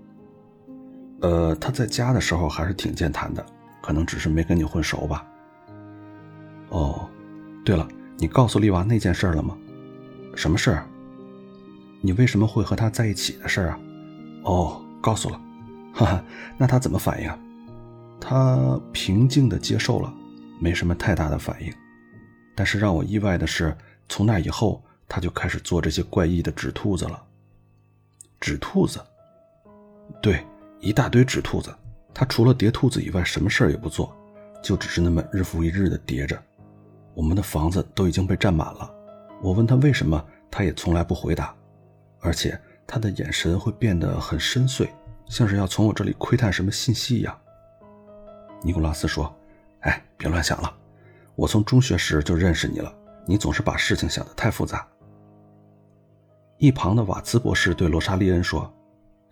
[1.21, 3.45] 呃，她在家的时候还是挺健谈的，
[3.83, 5.27] 可能只是没跟你混熟吧。
[6.69, 7.09] 哦，
[7.65, 9.57] 对了，你告诉丽娃那件事了吗？
[10.37, 10.87] 什么事儿？
[12.01, 13.81] 你为什么会和她在一起的事儿啊？
[14.45, 15.41] 哦，告诉了。
[15.93, 16.25] 哈哈，
[16.57, 17.31] 那她怎么反应？
[18.21, 20.13] 她平静地接受了，
[20.61, 21.73] 没什么太大的反应。
[22.55, 23.77] 但是让我意外的是，
[24.09, 27.21] 从那以后，她就开始做这些怪异的纸兔子了。
[28.41, 28.99] 纸兔子，
[30.23, 30.43] 对，
[30.81, 31.75] 一大堆纸兔子。
[32.15, 34.17] 他除了叠兔子以外，什么事儿也不做，
[34.63, 36.43] 就只是那么日复一日的叠着。
[37.15, 38.91] 我们的房子都已经被占满了。
[39.43, 41.55] 我问他为什么，他也从来不回答，
[42.21, 44.89] 而且他的眼神会变得很深邃，
[45.27, 47.39] 像是要从我这里窥探什么信息一样。
[48.63, 49.33] 尼古拉斯说
[49.81, 50.75] ：“哎，别乱想了，
[51.35, 52.93] 我从中学时就认识你了，
[53.27, 54.87] 你总是把事情想得太复杂。”
[56.61, 58.71] 一旁的瓦茨博士对罗莎莉恩说：“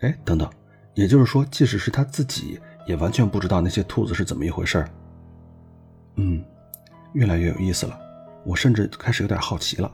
[0.01, 0.49] 哎，等等，
[0.95, 4.83] 也就是说，即使是他自己，也完全不知道那些兔子是怎么一回事。”
[6.17, 6.43] 嗯，
[7.13, 7.95] 越来越有意思了，
[8.43, 9.91] 我甚至开始有点好奇了。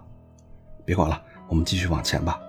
[0.86, 2.40] 别管了，我们继续往前吧。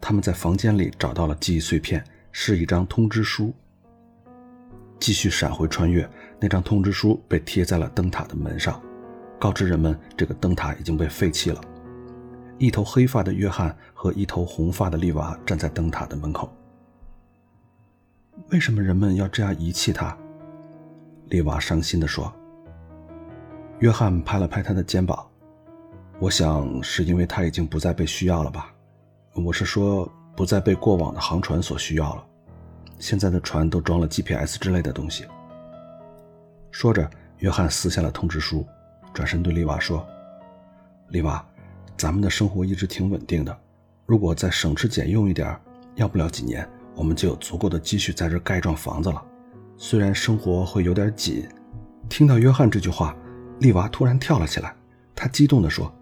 [0.00, 3.54] 他们在房间里找到了记忆碎片，是一张通知书。
[4.98, 6.08] 继续闪回穿越，
[6.40, 8.82] 那张通知书被贴在了灯塔的门上，
[9.38, 11.60] 告知人们这个灯塔已经被废弃了。
[12.62, 16.48] 一头黑发的约翰和一头红发的丽娃站在灯塔的门口。
[18.50, 20.16] 为什么人们要这样遗弃他？
[21.26, 22.32] 丽娃伤心地说。
[23.80, 25.28] 约翰拍了拍他的肩膀，
[26.20, 28.72] 我想是因为他已经不再被需要了吧。
[29.34, 32.24] 我是说，不再被过往的航船所需要了。
[32.96, 35.26] 现在的船都装了 GPS 之类的东西。
[36.70, 38.64] 说着，约翰撕下了通知书，
[39.12, 40.06] 转身对丽娃说
[41.10, 41.44] ：“丽娃，
[42.02, 43.56] 咱们的生活一直挺稳定的，
[44.06, 45.56] 如果再省吃俭用一点，
[45.94, 49.24] 要不了几年，我们就有足够的积蓄在这盖幢房子了。
[49.76, 51.46] 虽然生活会有点紧。”
[52.10, 53.16] 听到约翰这句话。
[53.60, 54.74] 丽娃突然跳了起来，
[55.14, 55.94] 她激动地说：“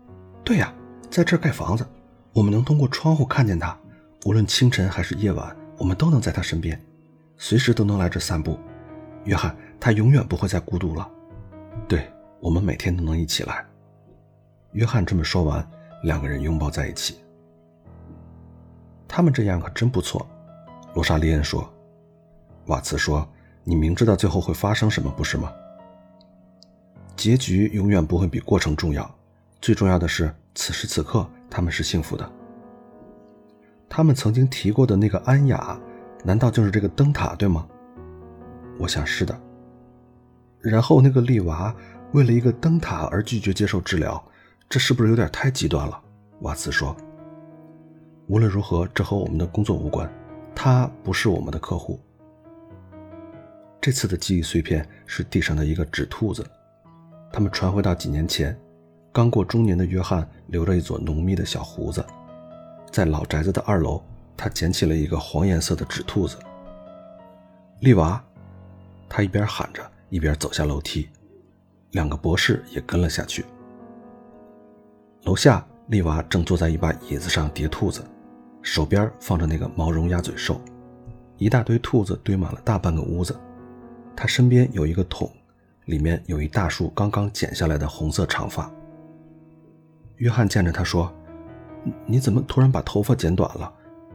[0.42, 0.72] 对呀，
[1.10, 1.86] 在这儿盖房子，
[2.32, 3.78] 我们能通过窗户看见他，
[4.24, 6.80] 无论清晨还是夜晚，我们都能在他身边，
[7.36, 8.58] 随时都能来这散步。
[9.24, 11.06] 约翰，他永远不会再孤独了。
[11.86, 12.10] 对
[12.40, 13.62] 我们每天都能一起来。”
[14.72, 15.68] 约翰这么说完，
[16.02, 17.18] 两个人拥抱在一起。
[19.08, 20.26] 他们这样可真不错，
[20.94, 21.68] 罗莎莉恩说。
[22.66, 23.28] 瓦茨说
[23.64, 25.52] ：“你明知道最后会发生什么，不是吗？”
[27.16, 29.12] 结局永远不会比过程重要，
[29.60, 32.30] 最重要的是此时此刻他们是幸福的。
[33.88, 35.78] 他们曾经提过的那个安雅，
[36.24, 37.66] 难道就是这个灯塔，对吗？
[38.78, 39.38] 我想是的。
[40.60, 41.74] 然后那个丽娃
[42.12, 44.22] 为了一个灯塔而拒绝接受治疗，
[44.70, 46.00] 这是不是有点太极端了？
[46.42, 46.96] 瓦茨说。
[48.28, 50.08] 无论如何，这和我们的工作无关，
[50.54, 51.98] 他不是我们的客户。
[53.80, 56.48] 这次的记忆碎片是地上的一个纸兔子。
[57.32, 58.56] 他们传回到几年前，
[59.10, 62.06] 刚过中年的约翰留着一撮浓密的小胡子，
[62.92, 64.00] 在老宅子的二楼，
[64.36, 66.36] 他捡起了一个黄颜色的纸兔子。
[67.80, 68.24] 丽娃，
[69.08, 71.08] 他一边喊着，一边走下楼梯，
[71.90, 73.44] 两个博士也跟了下去。
[75.24, 78.02] 楼下，丽娃正坐在一把椅子上叠兔子，
[78.62, 80.60] 手边放着那个毛绒鸭嘴兽，
[81.36, 83.38] 一大堆兔子堆满了大半个屋子，
[84.16, 85.30] 他身边有一个桶。
[85.86, 88.70] 里面有一大束刚刚剪下来的红色长发。
[90.16, 91.12] 约翰见着他说
[92.06, 93.72] ：“你怎么突然把头发剪短了？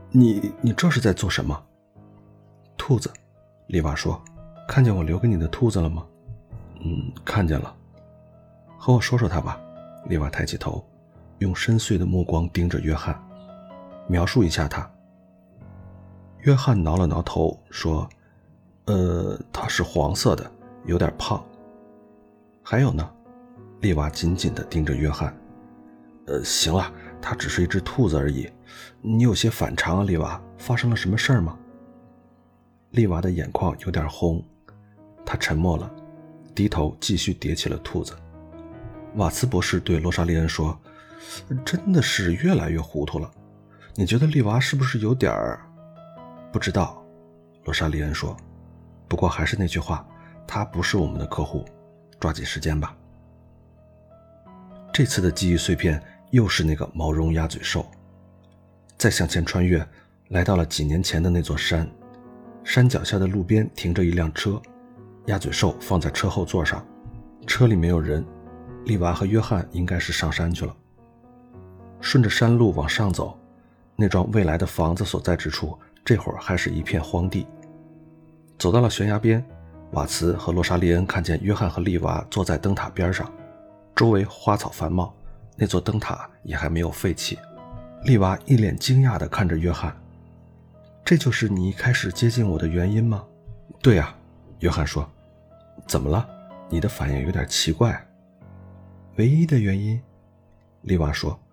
[0.10, 1.62] 你你这是在做什么？”
[2.78, 3.12] 兔子，
[3.68, 4.24] 丽娃说
[4.70, 6.06] ：“看见我留给你的兔子了吗
[6.80, 7.76] ？”“嗯，看见了。
[8.78, 9.60] ”“和我说说它吧。”
[10.08, 10.82] 丽娃抬起头，
[11.40, 13.20] 用深邃的目光盯着约翰，
[14.08, 14.90] 描述一下他。
[16.40, 18.08] 约翰挠了挠头说
[18.86, 20.50] ：“呃，它是黄色的，
[20.86, 21.44] 有点胖。”
[22.62, 23.10] 还有呢，
[23.82, 25.36] 丽娃紧紧地盯着约翰。
[26.28, 28.50] 呃，行了，它只是一只兔子而已。
[29.02, 31.58] 你有些反常啊，丽娃，发生了什么事儿吗？
[32.92, 34.44] 丽娃的眼眶有点红，
[35.26, 35.92] 她沉默了，
[36.56, 38.16] 低头继续叠起了兔子。
[39.16, 40.78] 瓦茨博士对罗莎莉恩说
[41.66, 43.30] ：“真的是越来越糊涂了。
[43.94, 45.60] 你觉得丽娃是不是有点儿？”
[46.52, 47.04] 不知道，
[47.64, 48.36] 罗莎莉恩说。
[49.08, 50.08] 不过还是那句话，
[50.48, 51.66] 她不是我们的客户。
[52.20, 52.96] 抓紧时间吧。
[54.92, 57.86] 这次的记忆碎片又是那个毛绒鸭嘴兽。
[58.98, 59.86] 再向前穿越，
[60.30, 61.88] 来到了几年前的那座山。
[62.64, 64.60] 山脚下的路边停着一辆车，
[65.26, 66.84] 鸭嘴兽放在车后座上，
[67.46, 68.26] 车里没有人。
[68.86, 70.76] 丽娃和约翰应该是上山去了。
[72.06, 73.36] 顺着山路往上走，
[73.96, 77.48] 那幢未来的房子所在之处，这会儿还是一片荒地。
[78.60, 79.44] 走到了悬崖边。
[79.92, 83.32] 瓦茨和罗莎莉恩看见约翰和丽娃坐在灯塔边上，
[83.96, 85.16] 周围花草繁茂，
[85.56, 87.40] 那座灯塔也还没有废弃。
[88.04, 89.96] 丽娃一脸惊讶地看着约翰
[91.04, 93.24] ：“这就是你一开始接近我的原因吗
[93.82, 94.14] ？”“对呀。”
[94.60, 95.10] 约翰说。
[95.88, 96.28] “怎么了？
[96.70, 98.06] 你的反应有点奇怪。
[99.18, 100.00] ”“唯一的原因。”
[100.84, 101.40] 丽娃说。“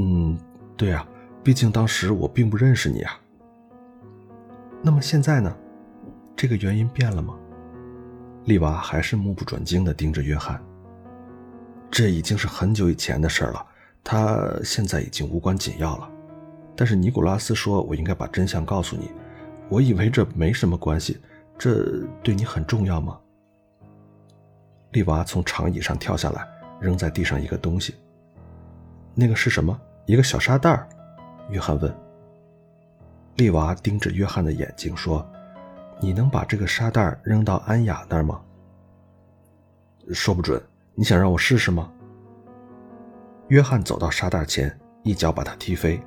[0.00, 0.38] 嗯，
[0.78, 1.06] 对啊，
[1.44, 3.20] 毕竟当时我并不认识你啊。
[4.82, 5.54] ”“那么现在呢？
[6.34, 7.36] 这个原因变了吗？”
[8.46, 10.58] 丽娃还是目不转睛地盯着约翰。
[11.90, 13.66] 这已经是很久以前的事了，
[14.02, 16.10] 他现在已经无关紧要了。
[16.74, 19.10] 但是尼古拉斯说，我应该把真相告诉你。
[19.68, 21.20] 我以为这没什么关系，
[21.58, 23.20] 这对你很重要吗？
[24.92, 26.48] 丽娃从长椅上跳下来，
[26.80, 27.94] 扔在地上一个东西。
[29.14, 29.78] 那个是什么？
[30.10, 30.84] 一个小沙袋
[31.50, 31.96] 约翰问。
[33.36, 35.24] 丽娃盯着约翰的眼睛说
[36.02, 38.40] ：“你能把这个沙袋扔到安雅那儿吗
[40.12, 40.60] ？”“说不准，
[40.96, 41.92] 你想让我试试吗？”
[43.50, 46.02] 约翰走到沙袋前，一脚把它踢飞，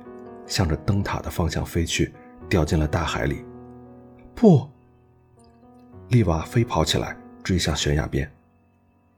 [0.46, 2.12] 向着灯塔的方向飞去，
[2.46, 3.42] 掉进了大海里。
[4.34, 4.68] 不！
[6.08, 8.30] 丽娃飞跑起来，追向悬崖边。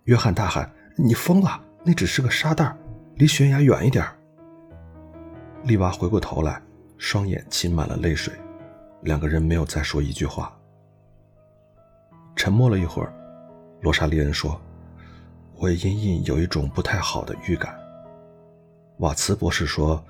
[0.04, 1.60] 约翰大喊：“你疯了！
[1.82, 2.72] 那只是个沙袋，
[3.16, 4.06] 离悬崖远一点。”
[5.66, 6.62] 丽娃回过头来。
[6.98, 8.32] 双眼噙满了泪水，
[9.02, 10.56] 两个人没有再说一句话。
[12.34, 13.12] 沉默了一会儿，
[13.82, 14.58] 罗莎莉恩说
[15.56, 17.78] ：“我也隐隐有一种不太好的预感。”
[19.00, 20.02] 瓦茨博士说：“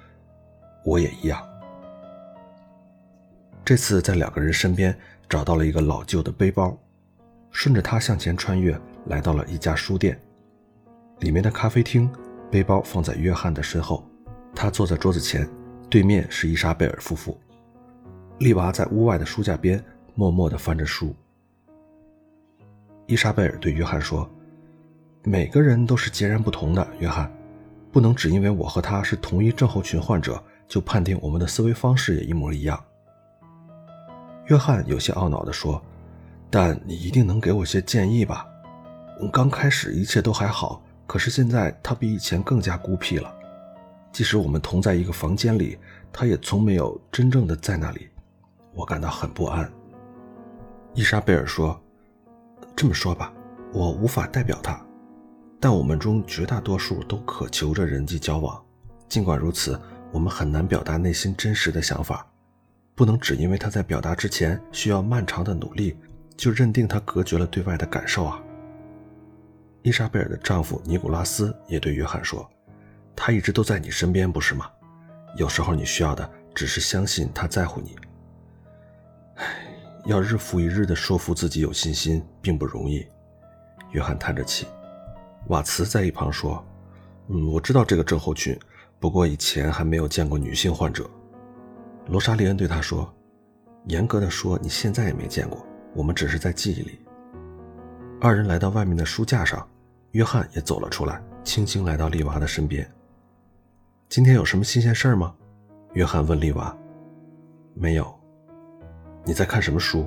[0.87, 1.45] 我也一样。”
[3.65, 4.97] 这次在两个人身边
[5.29, 6.79] 找到了一个老旧的背包，
[7.51, 10.21] 顺着它向前穿越，来到了一家书店，
[11.19, 12.09] 里面的咖啡厅。
[12.49, 14.09] 背包放在约翰的身后，
[14.57, 15.49] 他坐在桌子前。
[15.89, 17.39] 对面是伊莎贝尔夫妇，
[18.39, 19.83] 丽娃在屋外的书架边
[20.17, 21.15] 默默地翻着书。
[23.07, 24.29] 伊莎贝尔对约翰说
[25.23, 27.33] ：“每个人都是截然不同的，约翰，
[27.93, 32.83] 不能只因为我和他是同一症候群患者，就判定我们的思维方式也一模一样。”
[34.47, 35.81] 约翰有些懊恼地说
[36.51, 38.45] ：“但你一定能给我些建议吧？
[39.33, 43.33] 刚开始一切都还好，可是现在他比以前更加孤僻了。”
[44.17, 45.77] 即使我们同在一个房间里，
[46.11, 48.09] 他也从没有真正的在那里，
[48.73, 49.71] 我感到很不安。
[50.95, 51.79] 伊莎贝尔说
[52.75, 53.31] ：“这么说吧，
[53.75, 54.83] 我无法代表他，
[55.61, 58.59] 但我们中绝大多数都渴求着人际交往。
[59.07, 59.79] 尽管如此，
[60.11, 62.27] 我们很难表达内心真实的想法，
[62.95, 65.95] 不能只因为他在表达之前需要漫长的努力，
[66.39, 68.43] 就认定他隔绝了对外的感受啊。”
[69.85, 72.51] 伊莎贝尔的丈夫尼古拉斯也对约翰说。
[73.17, 74.71] 他一直都在你身边，不是吗？
[75.37, 77.97] 有时候你需要的只是相信他在乎你。
[79.37, 79.45] 唉，
[80.05, 83.07] 要日复一日地说服自己有信心，并不容易。
[83.93, 84.67] 约翰叹着气。
[85.49, 86.65] 瓦茨在一旁说
[87.29, 88.59] ：“嗯，我知道这个症候群，
[88.99, 91.09] 不过以前还没有见过女性患者。”
[92.09, 93.13] 罗莎莉恩对他说
[93.87, 97.01] ：“严格的说，你现在也没见过，我们只是在记忆里。”
[98.21, 99.69] 二人来到外面的书架上，
[100.13, 102.89] 约翰也走了出来，轻轻来到丽娃的身边。
[104.09, 105.35] 今天有什么新鲜事儿吗？
[105.95, 106.75] 约翰问丽娃。
[107.75, 108.15] 没有。
[109.25, 110.07] 你在看什么书？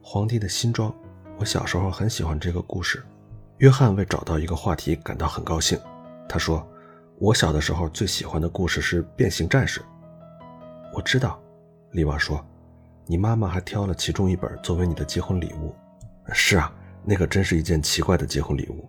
[0.00, 0.94] 皇帝的新装。
[1.36, 3.04] 我小时候很喜欢这个故事。
[3.58, 5.78] 约翰为找到一个话题感到很高兴。
[6.28, 6.66] 他说
[7.18, 9.80] ：“我小的时候最喜欢的故事是《变形战士》。”
[10.94, 11.42] 我知道，
[11.90, 12.42] 丽娃说
[13.04, 15.74] ：“你妈妈还挑了其中一本作为你的结婚礼物。”
[16.32, 16.72] 是啊，
[17.04, 18.88] 那可真是一件奇怪的结婚礼物。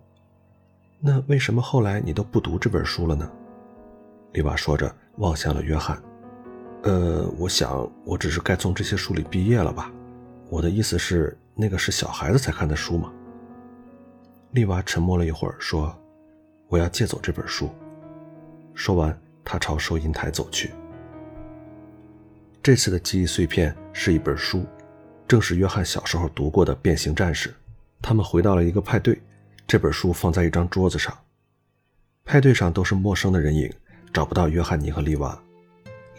[0.99, 3.29] 那为什么后来你都不读这本书了呢？
[4.33, 6.01] 丽娃说着，望向了约翰。
[6.83, 9.91] “呃，我想，我只是该从这些书里毕业了吧？
[10.49, 13.11] 我的意思是，那个是小孩子才看的书吗？”
[14.51, 15.95] 丽娃沉默了一会儿，说
[16.67, 17.69] ：“我要借走这本书。”
[18.73, 20.71] 说完，她朝收银台走去。
[22.61, 24.65] 这次的记忆碎片是一本书，
[25.27, 27.49] 正是约翰小时候读过的《变形战士》。
[28.01, 29.21] 他们回到了一个派对，
[29.67, 31.15] 这本书放在一张桌子上，
[32.25, 33.71] 派对上都是陌生的人影。
[34.13, 35.35] 找不到约翰尼和丽娃，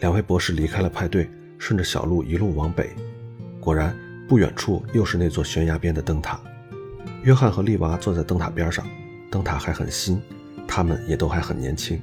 [0.01, 2.89] 两位博士离开了派对，顺着小路一路往北。
[3.61, 6.37] 果然，不远处又是那座悬崖边的灯塔。
[7.23, 8.85] 约翰和丽娃坐在灯塔边上，
[9.31, 10.21] 灯塔还很新，
[10.67, 12.01] 他们也都还很年轻。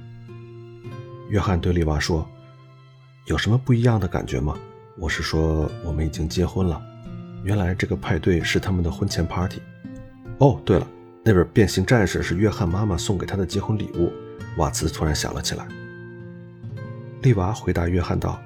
[1.29, 2.27] 约翰对丽娃说
[3.29, 4.57] ：“有什么不一样的感觉吗？
[4.97, 6.81] 我是说，我们已经结婚了。
[7.45, 9.61] 原来这个派对是他们的婚前 party。
[10.39, 10.87] 哦，对了，
[11.23, 14.11] 那本《变形战士》是约翰妈妈送给他的结婚礼物。”
[14.59, 15.67] 瓦茨突然想了起来。
[17.23, 18.41] 丽娃回答约翰道：“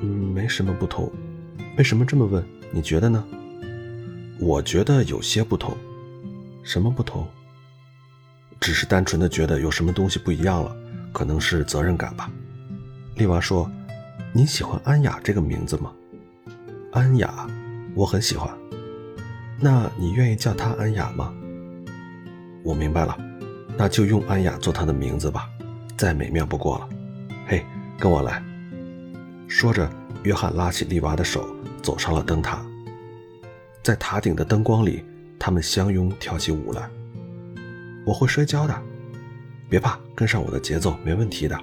[0.00, 1.12] 嗯，没什么不同。
[1.76, 2.42] 为什么这么问？
[2.70, 3.22] 你觉得呢
[4.40, 5.76] ？”“我觉得有些不同。
[6.62, 7.28] 什么不同？
[8.60, 10.74] 只是单纯的觉得有什么东西不一样了，
[11.12, 12.30] 可能是责任感吧。”
[13.16, 13.70] 丽娃说
[14.32, 15.92] ：“你喜欢安雅这个名字吗
[16.92, 17.46] ？”“安雅，
[17.94, 18.50] 我很喜欢。
[19.60, 21.34] 那你愿意叫她安雅吗
[22.64, 23.14] ？”“我明白了，
[23.76, 25.46] 那就用安雅做她的名字吧，
[25.94, 26.88] 再美妙不过了。”“。”
[27.98, 28.42] 跟我来。
[29.48, 29.90] 说着，
[30.22, 31.48] 约翰拉起丽娃的手，
[31.82, 32.64] 走上了灯塔。
[33.82, 35.04] 在塔顶的灯光里，
[35.38, 36.88] 他们相拥跳起舞来。
[38.06, 38.82] 我会摔跤的，
[39.68, 41.58] 别怕，跟上我的节奏，没问题的。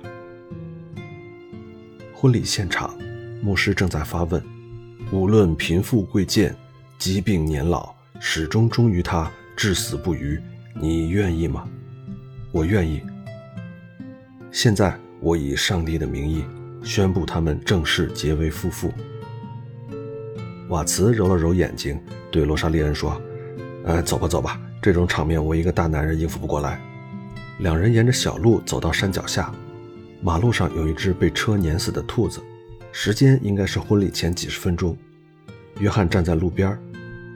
[2.14, 2.94] 婚礼现场，
[3.42, 4.44] 牧师正在发问：
[5.12, 6.56] 无论贫富贵贱、
[6.98, 10.38] 疾病年老，始终忠于他，至死不渝。
[10.82, 11.66] 你愿意吗？
[12.52, 13.02] 我愿意。
[14.52, 15.00] 现在。
[15.26, 16.46] 我以上帝的名义
[16.84, 18.94] 宣布他们正式结为夫妇。
[20.70, 22.00] 瓦茨揉了揉眼睛，
[22.30, 23.20] 对罗莎莉恩说
[23.86, 26.80] ：“呃，走吧，走吧，这种场面我一个大男人应付不过来。”
[27.58, 29.52] 两人沿着小路走到山脚下，
[30.22, 32.40] 马路上有一只被车碾死的兔子，
[32.92, 34.96] 时间应该是婚礼前几十分钟。
[35.80, 36.78] 约翰站在路边，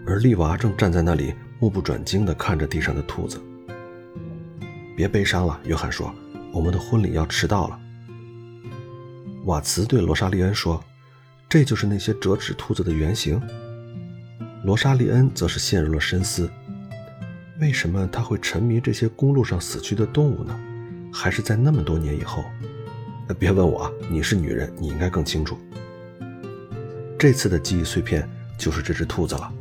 [0.06, 3.42] 而丽娃正站在那里，目不转睛地看着地上的兔子。
[4.96, 6.14] 别悲伤了，约翰说
[6.52, 7.80] ：“我们的婚礼要迟到了。”
[9.46, 10.84] 瓦茨对罗莎莉恩说。
[11.52, 13.42] 这就是那些折纸兔子的原型。
[14.64, 16.48] 罗莎莉恩则是陷入了深思：
[17.60, 20.56] 为什么他会沉迷这些公路上死去的动物呢？
[21.12, 22.44] 还是在那么多年以后？
[23.40, 25.58] 别问我啊，你是女人，你应该更清楚。
[27.18, 29.52] 这次的记忆碎片就是这只兔子了。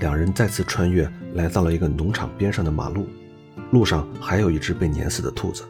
[0.00, 3.06] 两人再次穿越，来到了一个农场边上的马路，
[3.70, 5.62] 路上还有一只被碾死的兔子。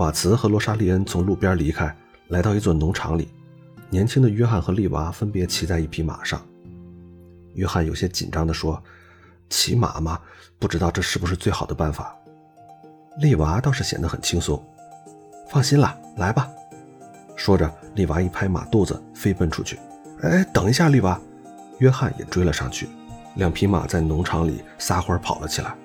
[0.00, 1.94] 瓦茨和罗莎莉恩从路边离开，
[2.28, 3.28] 来到一座农场里。
[3.90, 6.40] 年轻的约翰和丽娃分别骑在一匹马上。
[7.52, 8.82] 约翰有些紧张地说
[9.50, 10.18] ：“骑马吗？
[10.58, 12.16] 不知道这是不是最好的办法。”
[13.20, 14.64] 丽娃倒是显得很轻松。
[15.50, 16.48] “放心了，来吧。”
[17.36, 19.78] 说着，丽娃一拍马肚子，飞奔出去。
[20.22, 21.20] “哎，等一下，丽娃！”
[21.76, 22.88] 约翰也追了上去。
[23.34, 25.76] 两匹马在农场里撒欢跑了起来。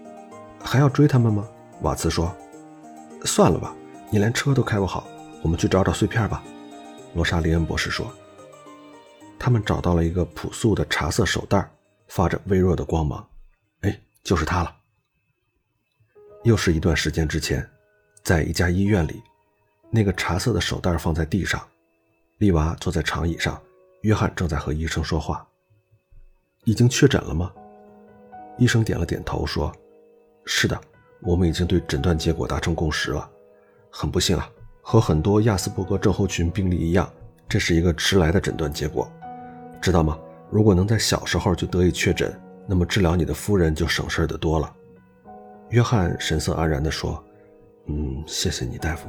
[0.64, 1.46] “还要追他们吗？”
[1.82, 2.34] 瓦茨说。
[3.24, 3.74] “算了吧，
[4.10, 5.06] 你连车都开不好。
[5.42, 6.42] 我们去找找碎片吧。”
[7.14, 8.12] 罗莎莉恩博士说
[9.38, 11.70] ：“他们找到了一个朴素的茶色手袋，
[12.08, 13.26] 发着微弱的光芒。
[13.80, 14.76] 哎，就是它了。
[16.44, 17.68] 又是一段时间之前，
[18.22, 19.22] 在一家医院里，
[19.90, 21.60] 那个茶色的手袋放在地上，
[22.38, 23.60] 丽娃坐在长椅上，
[24.02, 25.46] 约翰正在和医生说话。
[26.64, 27.52] 已经确诊了吗？
[28.58, 29.74] 医生点了点头，说
[30.44, 30.80] ：‘是的，
[31.22, 33.28] 我们已经对诊断结果达成共识了。
[33.90, 34.50] 很不幸啊。’”
[34.82, 37.08] 和很多亚斯伯格症候群病例一样，
[37.48, 39.08] 这是一个迟来的诊断结果，
[39.80, 40.18] 知道吗？
[40.50, 42.34] 如果能在小时候就得以确诊，
[42.66, 44.74] 那么治疗你的夫人就省事的多了。
[45.68, 47.22] 约翰神色安然地说
[47.86, 49.06] ：“嗯，谢谢你，大夫。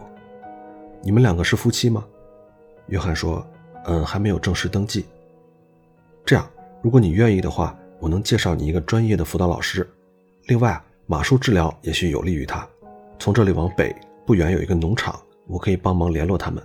[1.02, 2.06] 你们两个是夫妻吗？”
[2.88, 3.44] 约翰说
[3.88, 5.06] ：“嗯，还没有正式登记。
[6.24, 6.48] 这样，
[6.84, 9.90] 如果你愿意的话，我能介绍你一个专业的辅导老师。
[10.46, 12.66] 另外啊，马术治疗也许有利于他。
[13.20, 13.94] 从这里往北
[14.26, 16.64] 不远有一个农场。”我可以帮忙联络他们。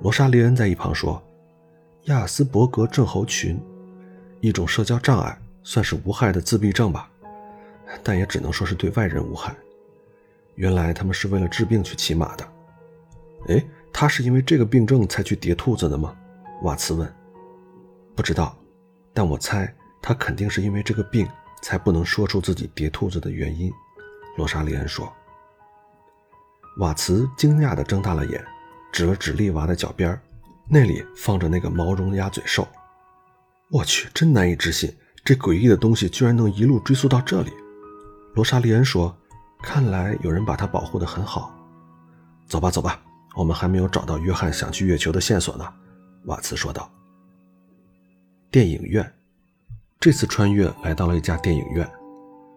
[0.00, 1.22] 罗莎莉恩在一旁说
[2.04, 3.60] ：“亚斯伯格症候群，
[4.40, 7.10] 一种社交障碍，算是无害的自闭症吧，
[8.02, 9.54] 但也只能说是对外人无害。
[10.54, 12.48] 原来他们是为了治病去骑马的。
[13.48, 13.62] 哎，
[13.92, 16.16] 他是因为这个病症才去叠兔子的吗？”
[16.62, 17.12] 瓦茨问。
[18.16, 18.56] “不知道，
[19.12, 19.70] 但我猜
[20.00, 21.28] 他肯定是因为这个病
[21.62, 23.72] 才不能说出自己叠兔子的原因。”
[24.36, 25.12] 罗莎莉恩说。
[26.78, 28.42] 瓦茨惊讶地睁大了眼，
[28.92, 30.18] 指了指丽娃的脚边，
[30.68, 32.66] 那里放着那个毛绒鸭嘴兽。
[33.70, 37.52] 我去，真难以置信，这诡异的东西居然能一路追溯到这里。
[38.34, 39.14] 罗莎莉恩说
[39.62, 41.52] ：“看来有人把它保护得很好。”
[42.46, 43.02] 走吧，走吧，
[43.36, 45.68] 我们还没有找到约翰想去月球的线索呢。”
[46.26, 46.90] 瓦茨说道。
[48.50, 49.12] 电影院，
[50.00, 51.86] 这次穿越来到了一家电影院。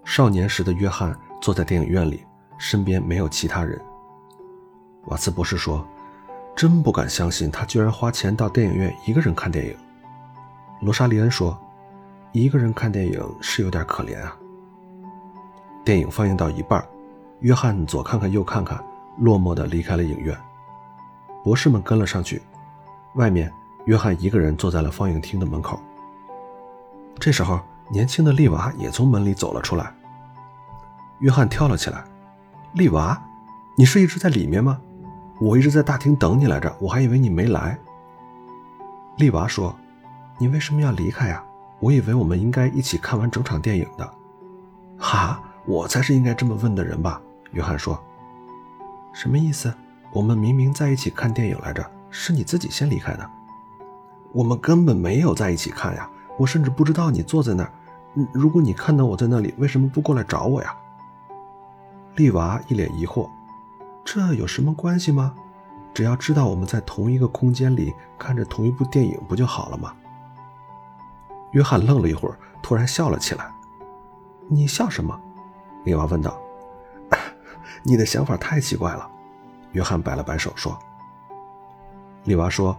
[0.06, 2.26] 少年时的约翰坐在电影院里，
[2.58, 3.78] 身边没有其他人。
[5.08, 5.86] 瓦茨博士说
[6.56, 9.76] ：“真不敢相信，他居然花钱到电影院一个人看电影。”
[10.80, 11.60] 罗莎莉恩说
[12.32, 14.38] ：“一个人看电影是有点可怜啊。”
[15.84, 16.82] 电影放映到一半，
[17.42, 18.82] 约翰左看看右看看，
[19.18, 20.34] 落寞地离开了影院。
[21.44, 22.42] 博士们跟了上去。
[23.16, 23.52] 外面，
[23.84, 25.78] 约翰一个人坐在了放映厅的门口。
[27.20, 27.60] 这时候，
[27.90, 29.94] 年轻的丽娃也从门里走了出来。
[31.20, 32.04] 约翰跳了起来
[32.74, 33.22] ：“丽娃，
[33.78, 34.80] 你是一直在里面吗？”
[35.40, 37.78] 我一直在大厅等你来着，我还以为你没来。
[39.18, 39.76] 丽娃说
[40.38, 41.44] ：“你为什么要离开呀？
[41.80, 44.14] 我以为我们应该一起看完整场电影的。”
[44.98, 47.22] 哈，我才是应该这么问的人吧？
[47.52, 48.02] 约翰说
[49.14, 49.74] ：“什么意思？
[50.12, 53.30] 我们明明在一起看电影来着，是你自己先离开的。
[54.32, 57.72] 我们根本没有在一起看呀，我甚至不知道你坐在那儿。
[58.32, 60.76] 如果你看到我在那里，为什么不过来找我呀？”
[62.16, 63.30] 丽娃一脸疑惑。
[64.06, 65.34] 这有什么关系吗？
[65.94, 69.94] 只要知道我们在同一个空间里看着同一部电影，不就好了吗？
[71.52, 73.52] 约翰愣了一会儿，突然笑了起来。
[74.50, 75.20] “你笑什么？”
[75.86, 76.38] 丽娃问道。
[77.84, 79.10] “你的想法太奇怪了。”
[79.74, 80.78] 约翰摆了摆手说。
[82.26, 82.78] 丽娃说：“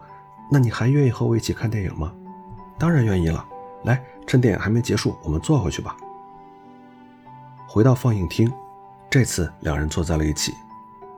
[0.50, 2.12] 那你还愿意和我一起看电影吗
[2.78, 3.44] ？”“当然愿意了。
[3.84, 5.96] 来，趁电影还没结束，我们坐回去吧。”
[7.68, 8.52] 回到放映厅，
[9.10, 10.52] 这次两人坐在了一起。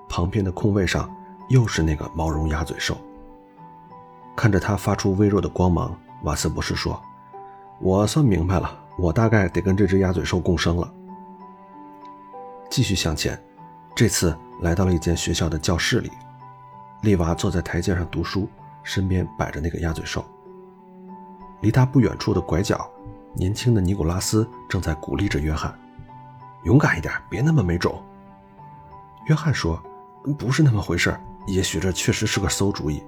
[0.08, 1.14] 旁边的空位上
[1.48, 2.96] 又是那个毛绒鸭嘴兽。
[4.34, 7.00] 看着它发出微弱的光芒，瓦斯博士说
[7.80, 10.92] ：“我算明白了，我大概得跟这只鸭嘴兽共生了。”
[12.70, 13.40] 继续向前，
[13.94, 16.10] 这次来到了一间学校的教室里。
[17.02, 18.48] 丽娃坐在台阶上读书，
[18.82, 20.24] 身边摆着那个鸭嘴兽。
[21.60, 22.90] 离他不远处的拐角，
[23.34, 25.76] 年轻的尼古拉斯正在鼓励着约翰
[26.64, 28.02] ：“勇敢一点，别那么没种。”
[29.26, 29.82] 约翰说
[30.38, 33.02] ：“不是那么回事，也许这确实是个馊主意。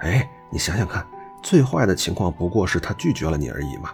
[0.00, 1.06] 哎，你想想看，
[1.42, 3.90] 最坏的情况不过是他拒绝了你而已嘛，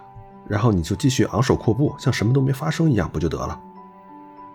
[0.47, 3.59] 然后你就继续昂首阔步，像什么都没发生一样，不就得了？”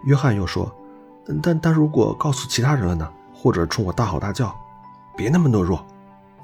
[0.05, 0.75] 约翰又说
[1.43, 3.09] ：“但但如果告诉其他人了呢？
[3.35, 4.55] 或者冲我大吼大叫？
[5.17, 5.85] 别那么懦弱。”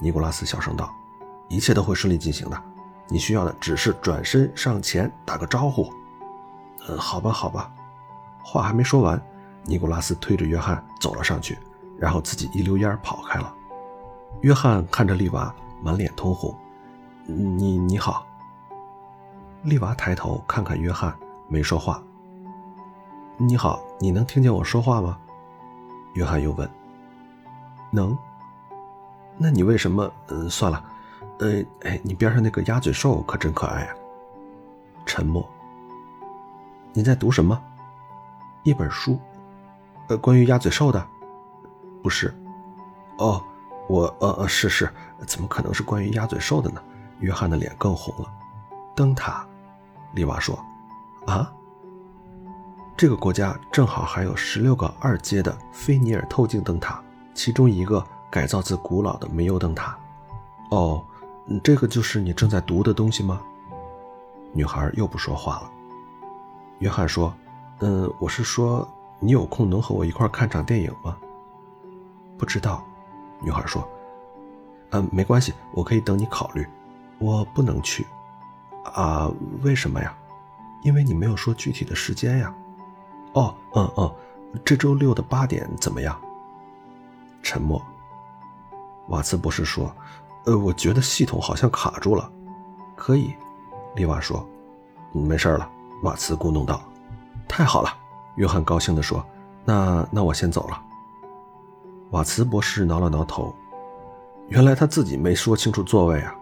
[0.01, 0.93] 尼古拉斯小声道
[1.49, 2.63] ：“一切都会顺利进行的。
[3.13, 5.93] 你需要的只是转身上前打个招呼。
[6.89, 7.71] ”“嗯，好吧，好吧。”
[8.43, 9.21] 话还没说完，
[9.65, 11.59] 尼古拉斯推着约翰走了上去，
[11.99, 13.55] 然后自己一溜烟跑开了。
[14.41, 16.53] 约翰看着丽娃，满脸通红。
[17.29, 18.27] “你你好。”
[19.63, 21.15] 丽娃抬头看看约翰，
[21.47, 22.03] 没说话。
[23.37, 25.19] 你好，你能听见我说话吗？
[26.15, 26.69] 约翰又问。
[27.93, 28.17] 能。
[29.39, 30.11] 那你为什么……
[30.29, 30.83] 嗯，算了。
[31.39, 33.95] 呃，哎，你边上那个鸭嘴兽可真可爱啊。
[35.05, 35.49] 沉默。
[36.93, 37.61] 你在读什么？
[38.63, 39.19] 一本书。
[40.09, 41.07] 呃，关于鸭嘴兽的？
[42.03, 42.35] 不是。
[43.19, 43.43] 哦，
[43.89, 44.05] 我……
[44.21, 44.89] 呃呃，是是，
[45.27, 46.83] 怎么可能是关于鸭嘴兽的呢？
[47.21, 48.31] 约翰的脸更红了。
[48.95, 49.47] 灯塔，
[50.15, 50.59] 丽娃说。
[51.27, 51.51] 啊？
[52.97, 57.03] 这个国家正好还有十六个二阶的菲尼尔透镜灯塔，
[57.35, 59.97] 其中一个改造自古老的煤油灯塔。
[60.71, 61.03] 哦，
[61.63, 63.41] 这个就是你正在读的东西吗？
[64.53, 65.71] 女孩又不说话了。
[66.79, 67.35] 约翰说
[67.81, 68.87] ：“嗯，我是说，
[69.19, 71.17] 你有空能和我一块看场电影吗？”
[72.39, 72.85] 不知道。
[73.41, 73.89] 女孩说
[74.91, 76.67] ：“嗯，没关系，我可以等你考虑。
[77.19, 78.07] 我不能去。
[78.95, 79.31] 啊，
[79.63, 80.15] 为什么呀？
[80.83, 82.55] 因为你没有说具体的时间呀。”
[83.35, 84.15] 哦，嗯嗯，
[84.65, 86.21] 这周六的八点怎么样？
[87.43, 87.81] 沉默。
[89.09, 89.93] 瓦茨博士说
[90.45, 92.31] ：“呃，我觉得系统好像卡住了。”
[92.97, 93.35] 可以，
[93.97, 94.47] 丽娃说
[95.13, 95.69] ：“没事了。”
[96.03, 96.83] 瓦茨咕哝道
[97.49, 97.93] ：“太好了。”
[98.37, 99.25] 约翰高兴地说
[99.65, 100.83] ：“那那我先走了。”
[102.11, 103.55] 瓦茨博士挠了挠头，
[104.49, 106.35] 原来他自己没说清楚座位啊。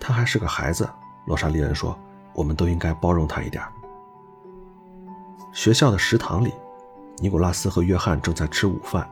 [0.00, 0.88] 他还是个孩子，
[1.26, 1.96] 罗莎莉恩说
[2.34, 3.62] ：“我们都应该包容他一点。”
[5.52, 6.52] 学校的食堂里，
[7.18, 9.08] 尼古拉斯和约翰正在吃午饭，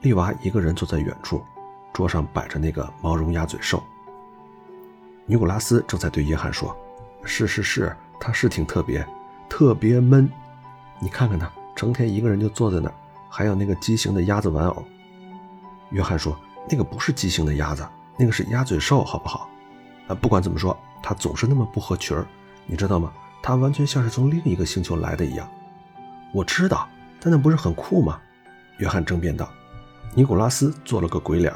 [0.00, 1.42] 丽娃一个人坐在远处，
[1.96, 3.82] 桌上摆着那个毛绒鸭嘴兽。
[5.24, 6.76] 尼古拉斯正在对约翰说
[7.24, 9.02] ：“是是是，他是挺特别，
[9.48, 10.30] 特别闷。
[10.98, 12.94] 你看看他，成天一个人就坐在那儿，
[13.30, 14.84] 还有那个畸形的鸭子玩偶。”
[15.88, 16.38] 约翰说
[16.68, 17.82] ：“那个不是畸形的鸭子，
[18.18, 19.48] 那个是鸭嘴兽，好不好？
[20.06, 22.26] 啊，不管怎么说，他总是那么不合群儿，
[22.66, 23.10] 你知道吗？
[23.42, 25.48] 他完全像是从另一个星球来的一样。”
[26.34, 26.86] 我知道，
[27.18, 28.20] 但那不是很酷吗？
[28.80, 29.48] 约翰争辩道。
[30.14, 31.50] 尼古拉斯做了个鬼脸。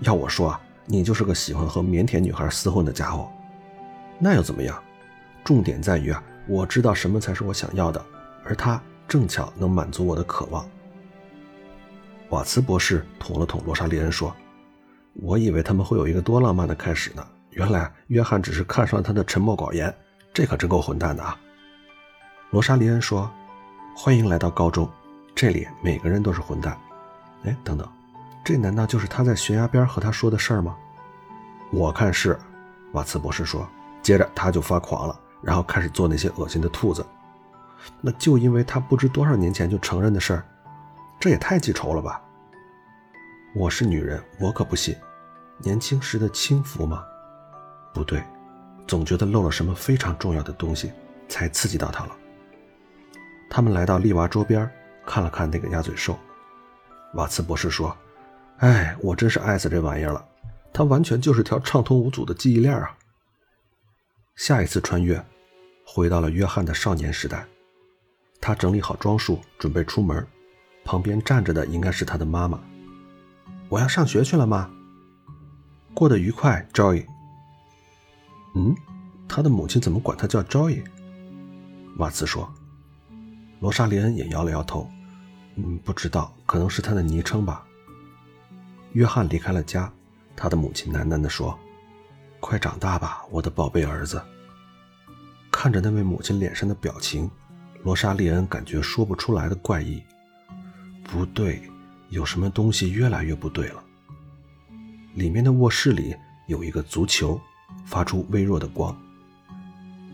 [0.00, 3.30] 要我说啊，你就是个喜欢和腼腆女孩厮混的家伙。
[4.18, 4.80] 那又怎么样？
[5.44, 8.04] 重点在于啊，我知道什么才是我想要的，
[8.44, 10.68] 而他正巧能满足我的渴望。
[12.30, 14.34] 瓦茨博士捅了捅罗莎莉恩说
[15.14, 19.94] ：“我以为他们会有一个多浪漫的开始呢，原来约翰只是看上了他的沉默寡言，
[20.32, 21.38] 这可真够混蛋的啊。”
[22.50, 23.30] 罗莎莉恩说。
[24.00, 24.88] 欢迎来到高中，
[25.34, 26.78] 这里每个人都是混蛋。
[27.42, 27.84] 哎，等等，
[28.44, 30.76] 这难道就是他在悬崖边和他说的事儿吗？
[31.70, 32.38] 我看是，
[32.92, 33.68] 瓦茨博士说。
[34.00, 37.04] 接着他就发狂了，然后开始做那些恶心的兔子。
[38.00, 40.44] 那就因为他不知多少年前就承认的事儿，
[41.20, 42.22] 这也太记仇了吧？
[43.54, 44.96] 我是女人，我可不信。
[45.58, 47.04] 年轻时的轻浮吗？
[47.92, 48.22] 不对，
[48.86, 50.90] 总觉得漏了什么非常重要的东西，
[51.28, 52.16] 才刺激到他了。
[53.50, 54.70] 他们来到丽娃桌边，
[55.04, 56.16] 看了看那个鸭嘴兽。
[57.14, 57.94] 瓦茨博士说
[58.58, 60.24] ：“哎，我真是爱死这玩意儿了，
[60.72, 62.96] 它完全就是条畅通无阻的记忆链啊！”
[64.34, 65.24] 下一次穿越，
[65.84, 67.46] 回到了约翰的少年时代。
[68.40, 70.26] 他整理好装束，准备出门，
[70.84, 72.60] 旁边站着的应该是他的妈妈。
[73.68, 74.70] “我要上学去了，妈。”
[75.94, 77.04] 过得愉快，Joy。
[78.54, 78.74] 嗯，
[79.28, 80.84] 他的母亲怎么管他叫 Joy？
[81.96, 82.52] 瓦茨说。
[83.60, 84.88] 罗莎莉恩也摇了摇头，
[85.56, 87.64] 嗯，不知道，可能是他的昵称吧。
[88.92, 89.92] 约翰离开了家，
[90.34, 91.58] 他的母亲喃喃地说
[92.40, 94.22] ：“快长大吧，我的宝贝儿子。”
[95.50, 97.30] 看着那位母亲脸上的表情，
[97.82, 100.02] 罗莎莉恩感觉说不出来的怪异。
[101.04, 101.62] 不对，
[102.10, 103.82] 有什么东西越来越不对了。
[105.14, 106.14] 里面的卧室里
[106.46, 107.40] 有一个足球，
[107.84, 108.96] 发出微弱的光。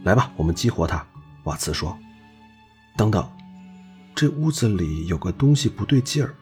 [0.03, 1.05] 来吧，我们激活它。
[1.45, 1.99] 瓦茨说
[2.97, 3.29] ：“等等，
[4.15, 6.35] 这屋子里有个东西不对劲儿。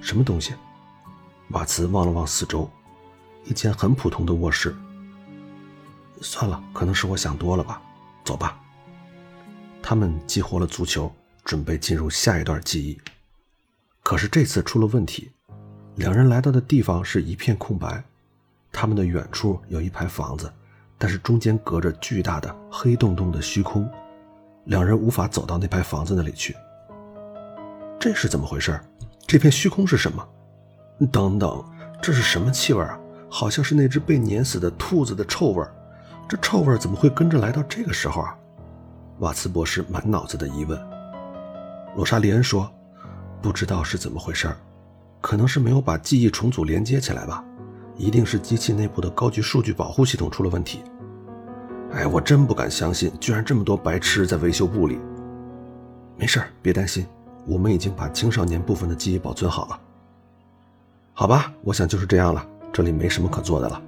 [0.00, 0.54] 什么东西？”
[1.50, 2.68] 瓦茨望了望四周，
[3.44, 4.74] 一间很普通的卧室。
[6.20, 7.80] 算了，可能是我想多了吧。
[8.24, 8.58] 走吧。
[9.82, 11.12] 他们激活了足球，
[11.44, 12.98] 准备进入下一段记忆。
[14.02, 15.30] 可是这次出了问题，
[15.96, 18.02] 两人来到的地方是一片空白。
[18.72, 20.50] 他们的远处有一排房子，
[20.96, 23.88] 但是中间隔着巨大的黑洞洞的虚空，
[24.64, 26.56] 两人无法走到那排房子那里去。
[28.00, 28.80] 这是怎么回事？
[29.26, 30.26] 这片虚空是什么？
[31.10, 31.64] 等等，
[32.00, 32.98] 这是什么气味啊？
[33.28, 35.64] 好像是那只被碾死的兔子的臭味。
[36.28, 38.36] 这臭味怎么会跟着来到这个时候啊？
[39.18, 40.80] 瓦茨博士满脑子的疑问。
[41.96, 42.70] 罗莎莉恩说
[43.42, 44.48] ：“不知道是怎么回事
[45.20, 47.44] 可能是没有把记忆重组连接起来吧。
[47.96, 50.82] 一定是机器内部的高级数据保护系统出了问题。”
[51.92, 54.98] 哎，我真不敢相信，居然这么多白痴在维修部里。
[56.16, 57.06] 没事别担心，
[57.46, 59.80] 我们已经把青少年部分的记忆保存好了。
[61.16, 62.44] 好吧，我想就是这样了。
[62.72, 63.80] 这里没什么可做的了。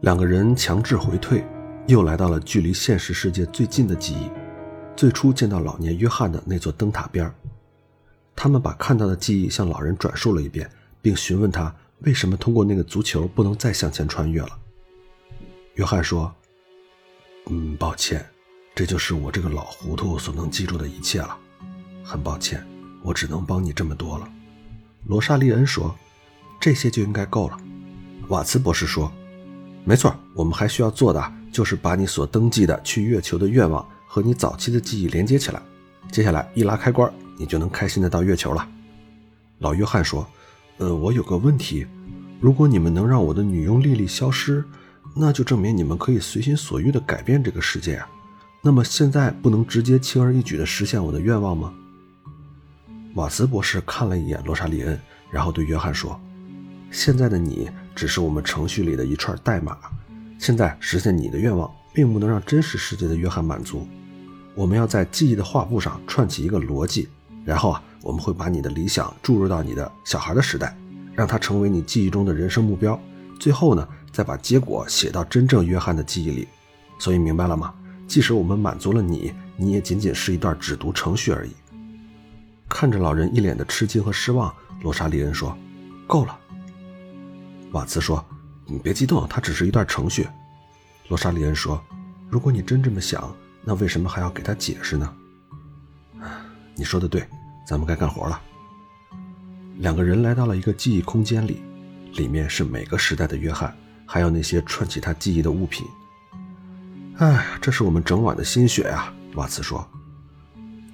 [0.00, 1.44] 两个人强制回退，
[1.86, 4.30] 又来到了距离现实世界最近的记忆，
[4.96, 7.30] 最初见到老年约翰的那座灯塔边
[8.34, 10.70] 他们把看到的记忆向老人转述了一遍，
[11.02, 14.58] 并询问他为什么通过那个足球不能再向前穿越了。
[15.74, 16.34] 约翰说
[17.50, 18.24] ：“嗯，抱歉，
[18.74, 21.36] 这就是我这个老糊涂所能记住的一切了。
[22.02, 22.66] 很抱歉，
[23.02, 24.26] 我只能帮你这么多了。”
[25.08, 25.96] 罗莎莉恩说
[26.60, 27.56] ：“这些就应该够了。”
[28.28, 29.10] 瓦茨博士说
[29.82, 35.62] ：“没错，我们还需要做的就是把你所登记的去月球的愿望和你早期的记忆连接起来。
[36.12, 38.68] 接下来一拉开关，你就能开心的到月球了。”
[39.60, 40.28] 老约翰说
[40.76, 41.86] ：“呃，我有个问题，
[42.38, 44.62] 如果你们能让我的女佣莉莉消失，
[45.16, 48.06] 那就证明你们可以随心所欲的改变这个世界啊。
[48.60, 51.72] 那么现在不能直接轻而易举的实现我的愿望吗？”
[53.14, 54.98] 瓦茨博士看了一眼罗莎莉恩，
[55.30, 56.18] 然后对约翰说
[56.92, 59.76] ：“现在的你只是我们程序里的一串代码。
[60.38, 63.88] 现在实现你的愿望，并不能让真实世界的约翰满足。
[64.54, 67.08] 我们要在记忆的画布上串起一个逻辑，
[67.44, 70.76] 然后啊，我们会把你的理想注入到你的小孩的时代，
[71.14, 73.00] 让它成为你记忆中的人生目标。
[73.40, 76.46] 最后呢，再把结果写到真正约翰的记忆里。
[77.00, 77.74] 所以明白了吗？
[78.06, 81.50] 即使我们满足了你，你也仅仅是一段只读程序而已。”
[82.68, 85.56] 看着老人一脸的吃惊和失望，罗莎莉恩说
[86.06, 86.38] ：“够了。”
[87.72, 88.24] 瓦茨说
[88.66, 90.28] ：“你别激动，它只是一段程序。”
[91.08, 91.82] 罗莎莉恩说
[92.28, 95.14] ：“如果你真这么想，那为什么还要给他解释呢？”
[96.76, 97.26] 你说的对，
[97.66, 98.40] 咱们该干活了。
[99.78, 101.62] 两个人来到了一个记忆空间里，
[102.14, 103.74] 里面是每个时代的约翰，
[104.06, 105.86] 还有那些串起他记忆的物品。
[107.16, 109.12] 哎，这是我们整晚的心血呀！
[109.34, 109.88] 瓦茨说。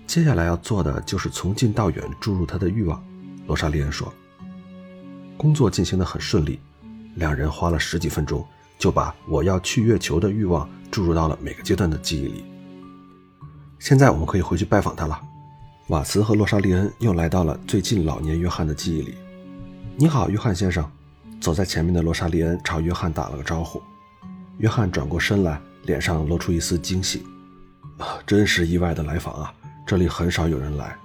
[0.07, 3.02] 接下来要做的就是从近到远注入他的欲望，
[3.46, 4.12] 罗莎莉恩说。
[5.36, 6.61] 工作进行得很顺利，
[7.16, 8.46] 两人花了十几分钟
[8.78, 12.44] 就把我要去月球的欲望注入到了每个阶段的记忆里。
[13.80, 15.20] 现在我们可以回去拜访他了。
[15.88, 19.14] 瓦茨和洛莎莉恩又来到了最近老年约翰的记忆里。
[19.96, 20.88] 你好，约翰先生。
[21.40, 23.82] 走在前面的罗莎莉恩朝约翰打了个招呼。
[24.59, 27.22] 约翰转过身来，脸上露出一丝惊喜。
[27.98, 29.52] 啊，真是意外的来访啊！
[29.87, 30.97] 这里很少有人来。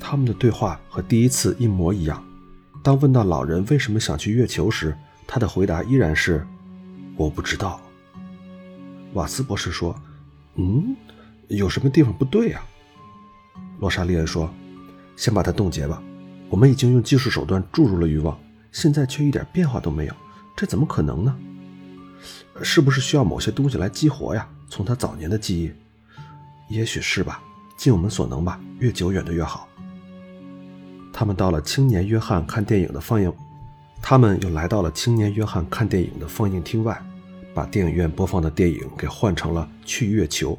[0.00, 2.22] 他们的对话和第一次一模一样。
[2.82, 4.94] 当问到老人为什么想去月球时，
[5.26, 6.46] 他的回答依然是
[7.16, 7.80] ：“我不知道。”
[9.14, 9.98] 瓦斯博士说
[10.56, 10.94] ：“嗯，
[11.48, 12.60] 有什么地方不对呀？”
[13.80, 14.52] 洛莎莉恩说
[15.16, 16.02] ：“先把它冻结吧。
[16.50, 18.38] 我们已经用技术手段注入了欲望，
[18.72, 20.14] 现在却一点变化都没有，
[20.54, 21.34] 这怎么可能呢？
[22.62, 24.46] 是不是需要某些东西来激活呀？
[24.68, 25.72] 从他早年的记忆？”
[26.68, 27.42] 也许是吧，
[27.76, 29.68] 尽我们所能吧，越久远的越好。
[31.12, 33.32] 他们到了青年约翰看电影的放映，
[34.02, 37.00] 他们又来到了青年约翰看电影的放映厅外，
[37.54, 40.52] 把电影院播放的电影给换成了《去月球》，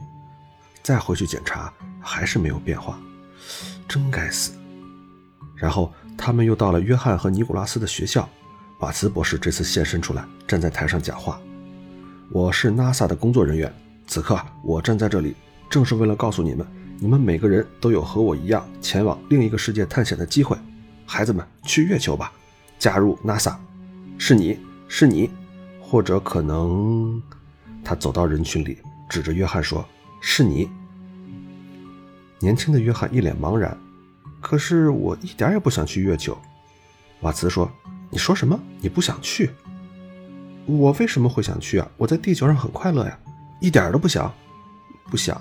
[0.82, 2.98] 再回去检查，还是没有变化，
[3.88, 4.54] 真该死。
[5.56, 8.30] 然后他们又到了约翰和尼古拉斯的学校，
[8.80, 11.40] 瓦茨博士这次现身出来，站在台上讲话
[12.32, 13.74] ：“我是 NASA 的工作人员，
[14.08, 15.36] 此刻我站在这里。”
[15.70, 16.66] 正是为了告诉你们，
[17.00, 20.58] 你们每个人都有和我一样前往另一个世界探险的机会。
[21.06, 22.32] 孩子们，去月球吧，
[22.80, 23.56] 加入 NASA。
[24.18, 24.58] 是你
[24.88, 25.30] 是你，
[25.82, 27.22] 或者可能……
[27.84, 28.78] 他走到人群里，
[29.10, 29.86] 指着约翰说
[30.22, 30.70] ：“是你。”
[32.40, 33.78] 年轻的约翰一脸茫然，
[34.42, 36.38] 可是我一点也不想去月球。
[37.22, 37.70] 瓦茨说
[38.10, 38.60] ：“你说什么？
[38.80, 39.52] 你不想去？
[40.66, 41.88] 我为什么会想去啊？
[41.98, 43.20] 我在地球上很快乐呀，
[43.60, 44.34] 一点都不想，
[45.12, 45.40] 不想。”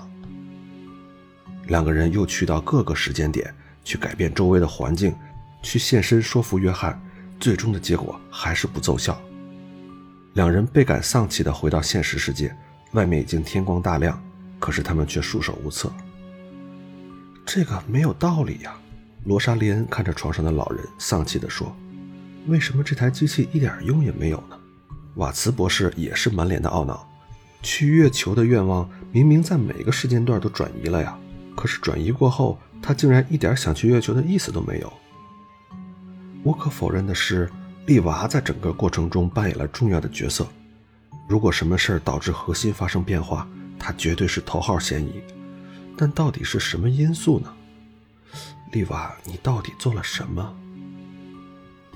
[1.67, 3.53] 两个人又去到各个时间点，
[3.83, 5.15] 去改变周围的环境，
[5.61, 7.01] 去现身说服约翰，
[7.39, 9.19] 最终的结果还是不奏效。
[10.33, 12.55] 两人倍感丧气地回到现实世界，
[12.91, 14.21] 外面已经天光大亮，
[14.59, 15.91] 可是他们却束手无策。
[17.45, 18.75] 这个没有道理呀！
[19.23, 21.75] 罗莎莉恩看着床上的老人，丧气地说
[22.47, 24.57] ：“为什么这台机器一点用也没有呢？”
[25.15, 27.07] 瓦茨博士也是满脸的懊恼
[27.63, 31.17] ：“去月球的愿望明明在每个时间段都转移了呀！”
[31.55, 34.93] 可是转移过后，他竟然一点想去月球的意思都没有。
[36.43, 37.49] 无可否认的是，
[37.87, 40.47] 丽娃在整个过程中扮演了重要的角色。
[41.27, 43.47] 如果什么事儿导致核心发生变化，
[43.79, 45.23] 她绝对是头号嫌疑。
[45.97, 47.51] 但到底是什么因素呢？
[48.71, 50.55] 丽娃，你到底做了什么？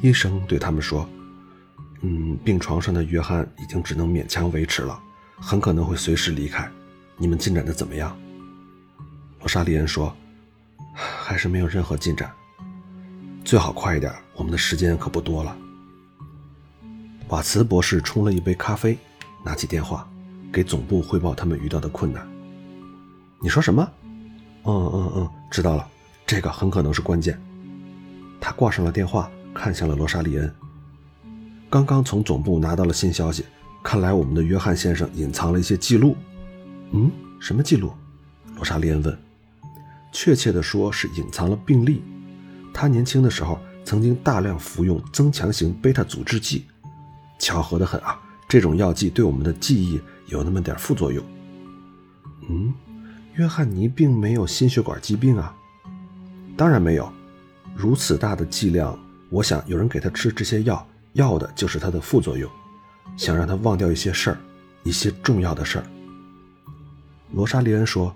[0.01, 1.07] 医生对他们说
[2.01, 4.97] ：“嗯，病床上的约翰已经只能勉强维持了，
[5.37, 6.71] 很可能会随时离开。
[7.17, 8.17] 你们进展的怎么样？”
[9.39, 10.15] 罗莎莉恩说
[10.93, 12.31] ：“还是没有任何进展，
[13.45, 15.55] 最好快一点，我们的时间可不多了。”
[17.29, 18.97] 瓦茨博士冲了一杯咖啡，
[19.43, 20.07] 拿起电话，
[20.51, 22.27] 给总部汇报他们遇到的困难。
[23.39, 23.87] 你说什么？
[24.65, 25.87] 嗯嗯嗯，知道了，
[26.25, 27.39] 这个很可能是关键。
[28.41, 30.53] 他挂上了电话，看向了罗莎莉恩。
[31.69, 33.45] 刚刚从总部拿到了新消息，
[33.83, 36.17] 看来我们的约翰先生隐藏了一些记录。
[36.91, 37.09] 嗯，
[37.39, 37.93] 什么记录？
[38.55, 39.17] 罗莎莉恩问。
[40.11, 42.03] 确切的说，是隐藏了病例。
[42.73, 46.65] 他年轻的时候曾经大量服用增强型贝塔阻滞剂，
[47.39, 48.19] 巧合的很啊！
[48.47, 51.23] 这种药剂对我们的记忆有那么点副作用。
[52.49, 52.73] 嗯，
[53.35, 55.55] 约翰尼并没有心血管疾病啊？
[56.55, 57.11] 当然没有。
[57.75, 58.97] 如此大的剂量，
[59.29, 62.49] 我想有人给他吃这些药，要的就是他的副作用，
[63.17, 64.37] 想让他忘掉一些事儿，
[64.83, 65.85] 一些重要的事儿。
[67.31, 68.13] 罗莎莉恩说。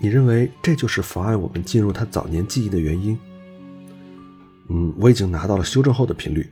[0.00, 3.18] 你认为这就是妨碍我们进入他早年记忆的原因？
[4.68, 6.48] 嗯，我已经拿到了修正后的频率，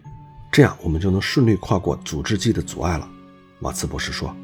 [0.51, 3.09] 这样我们就能顺利跨过阻滞剂的阻碍了。
[3.61, 4.35] 瓦茨博士说：“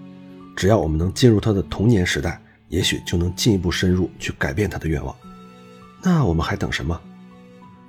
[0.55, 5.15] 只要我们能进入他的童年时代，也许就能进一步深入去改变他的愿望。
[6.01, 7.01] 那我们还等什么？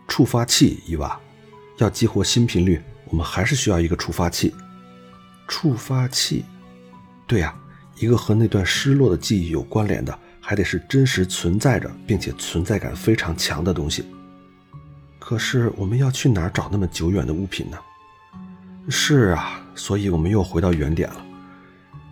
[0.07, 1.19] 触发器，伊娃，
[1.77, 4.51] 要激活新频率，我们还是需要一个触发器。
[5.47, 6.43] 触发器，
[7.27, 7.53] 对呀，
[7.99, 14.05] 一个和那段失落的记忆有关联的。”还得是真实存在着，并且存在感非常强的东西。
[15.17, 17.77] 可是我们要去哪儿找那么久远的物品呢？
[18.89, 21.25] 是啊，所以我们又回到原点了。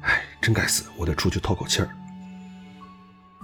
[0.03, 1.89] 哎，真该死，我得出去透口气儿。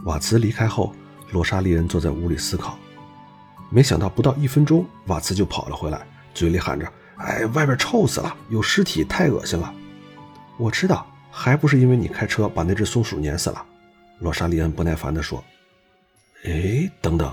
[0.06, 0.96] 瓦茨离开后，
[1.32, 2.80] 罗莎莉恩坐在屋里思考。
[3.70, 9.74] 没想到不到一分钟，瓦茨就跑了回来，嘴里喊着：“哎，外边臭死了，有尸体，太恶心了。”
[10.58, 13.66] 我知道，还不是因为你开车把那只松鼠碾死了。
[14.20, 15.44] 罗莎莉恩不耐烦地说
[16.46, 17.32] ：“哎，等等，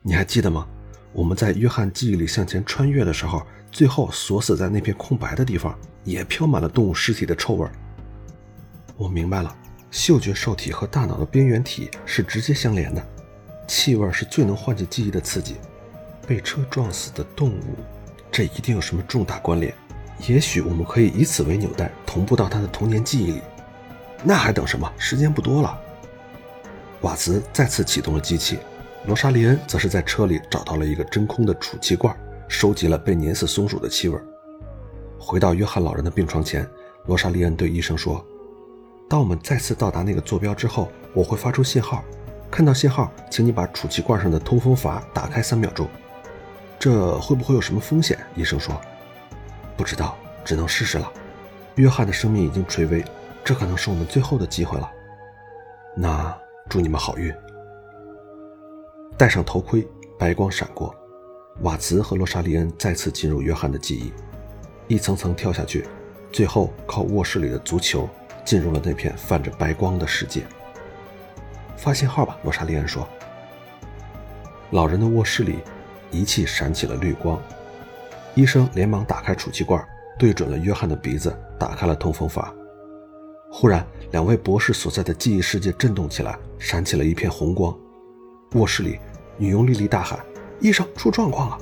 [0.00, 0.66] 你还记得吗？
[1.12, 7.68] 我们在约翰记忆里向前穿越的时候，最后锁死在那片空白的地方，也飘满了动物尸体的臭味。
[8.96, 9.54] 我明白了，
[9.90, 13.06] 嗅觉受体和大脑的边缘体是直接相连的，
[13.68, 15.56] 气味是最能唤起记忆的刺激。
[16.26, 17.76] 被车撞死的动物，
[18.30, 19.74] 这一定有什么重大关联。
[20.26, 23.42] 也许我们可以以此为纽带，同步到他的童年记忆里。
[24.24, 24.90] 那还等什么？
[24.96, 25.78] 时间不多了。”
[27.02, 28.58] 瓦茨再次启动了机器，
[29.06, 34.18] 罗莎莉恩则是在车里找到了一个真空的储气罐，收集了被碾死松鼠的气味。
[35.18, 36.64] 回到约翰老人的病床前，
[37.06, 38.24] 罗莎莉恩对医生说
[39.10, 42.04] ：“当我们再次到达那个坐标之后，我会发出信号。
[42.50, 45.88] 看到信号，请你把储气罐上的通风阀打开三秒钟。
[46.78, 48.80] 这会不会有什么风险？”医生说
[49.76, 51.12] ：“不知道，只能试试了。
[51.74, 53.04] 约翰的生命已经垂危，
[53.42, 54.88] 这可能是我们最后的机会了。”
[55.98, 56.41] 那。
[56.68, 57.32] 祝你们好运。
[59.16, 59.86] 戴上头盔，
[60.18, 60.94] 白光闪过，
[61.60, 64.12] 瓦茨和罗莎莉恩再次进入约翰的记忆，
[64.88, 65.86] 一层层跳下去，
[66.32, 68.08] 最后靠卧室里的足球
[68.44, 70.42] 进入了那片泛着白光的世界。
[71.76, 73.06] 发信号吧，罗莎莉恩说。
[74.70, 75.58] 老人的卧室里，
[76.10, 77.38] 仪器闪起了绿光，
[78.34, 79.86] 医生连忙打开储气罐，
[80.18, 82.52] 对准了约翰的鼻子，打开了通风阀。
[83.54, 87.76] 忽然，两位博士所在的记忆世界震动起来，闪起了一片红光。
[88.54, 88.98] 卧室里，
[89.36, 90.18] 女佣莉莉大喊
[90.58, 91.58] ：“医生，出状况了！”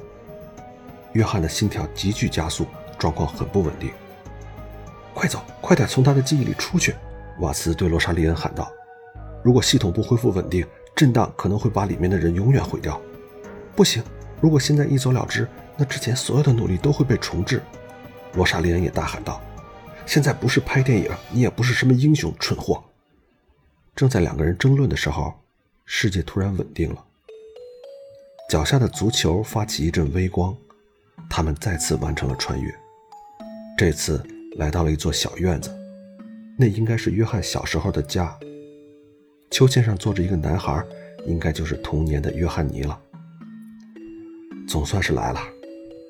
[1.15, 2.65] 约翰的心跳急剧加速，
[2.97, 3.91] 状况很不稳定。
[5.13, 6.95] 快走，快点从他的记忆里出去！
[7.41, 8.71] 瓦茨对罗莎莉恩喊道
[9.43, 10.65] ：“如果系统不恢复稳定，
[10.95, 13.01] 震荡可能会把里面的人永远毁掉。”
[13.75, 14.01] 不行！
[14.41, 17.61] 如果现在一走了之，那之前所有的努力都会被重置。
[18.35, 19.41] 罗莎莉恩也大喊道
[20.07, 22.83] ：“现在不是拍电影，你也不是什么英雄，蠢货！”
[23.95, 25.35] 正在两个人争论的时候，
[25.85, 27.05] 世界突然稳定了。
[28.49, 30.57] 脚下的足球发起一阵微光，
[31.29, 32.75] 他们再次完成了穿越。
[33.79, 34.21] 这次
[34.57, 35.71] 来到了一座小院子，
[36.59, 38.37] 那应该是约翰小时候的家。
[39.51, 40.85] 秋千上坐着一个男孩，
[41.27, 43.01] 应该就是童年的约翰尼了。
[44.67, 45.41] 总算是来了，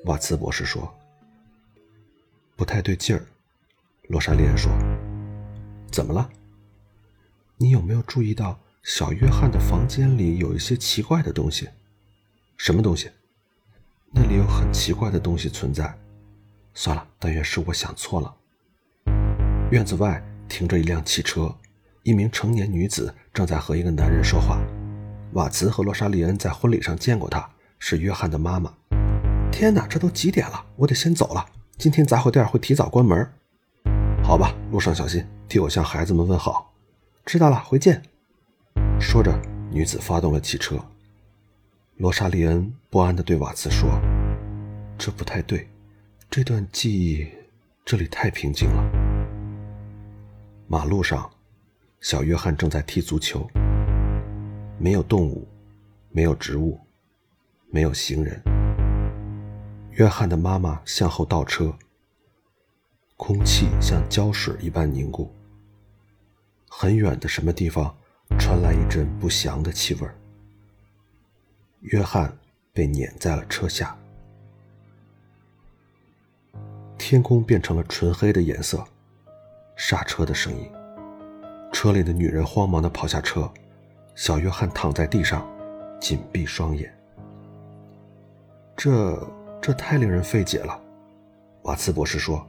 [0.05, 0.91] 瓦茨博士说。
[2.55, 3.25] 不太对劲儿，
[4.11, 4.69] 罗莎莉安说
[5.89, 6.29] ：“怎么了？
[7.55, 11.69] 你有没有注意到小约翰的房间里有一些奇怪的东西？
[12.57, 13.09] 什么东西？
[14.11, 15.97] 那里有很奇怪的东西存在。
[16.73, 18.35] 算了，但愿是我想错了。”
[19.71, 21.55] 院子外停着一辆汽车，
[22.03, 24.61] 一名成年女子正在和一个男人说话。
[25.31, 27.49] 瓦茨和罗莎莉恩在婚礼上见过她，
[27.79, 28.73] 是约翰的妈妈。
[29.53, 30.65] 天哪，这都几点了？
[30.75, 31.45] 我得先走了。
[31.77, 33.31] 今天杂货店会提早关门，
[34.31, 36.71] 好吧，路上小心，替我向孩子们问好。
[37.25, 38.01] 知道了，回见。
[38.97, 39.37] 说着，
[39.69, 40.79] 女子发动了汽车。
[41.97, 43.89] 罗莎莉恩不安地对瓦茨说
[44.97, 45.67] ：“这不太对，
[46.29, 47.27] 这段记忆，
[47.83, 48.81] 这里太平静了。”
[50.65, 51.29] 马路上，
[51.99, 53.45] 小约翰正在踢足球。
[54.77, 55.45] 没有动物，
[56.09, 56.79] 没有植物，
[57.69, 58.41] 没有行人。
[59.91, 61.75] 约翰的妈妈向后倒车，
[63.23, 65.31] 空气像胶水一般凝固。
[66.67, 67.95] 很远的什么地方
[68.39, 70.09] 传来一阵不祥的气味。
[71.81, 72.35] 约翰
[72.73, 73.95] 被碾在了车下，
[76.97, 78.83] 天空变成了纯黑的颜色。
[79.75, 80.67] 刹车的声音，
[81.71, 83.47] 车里的女人慌忙地跑下车，
[84.15, 85.47] 小约翰躺在地上，
[85.99, 86.91] 紧闭双眼。
[88.75, 89.31] 这。
[89.61, 90.81] 这太令人费解了，
[91.65, 92.43] 瓦茨博士说：“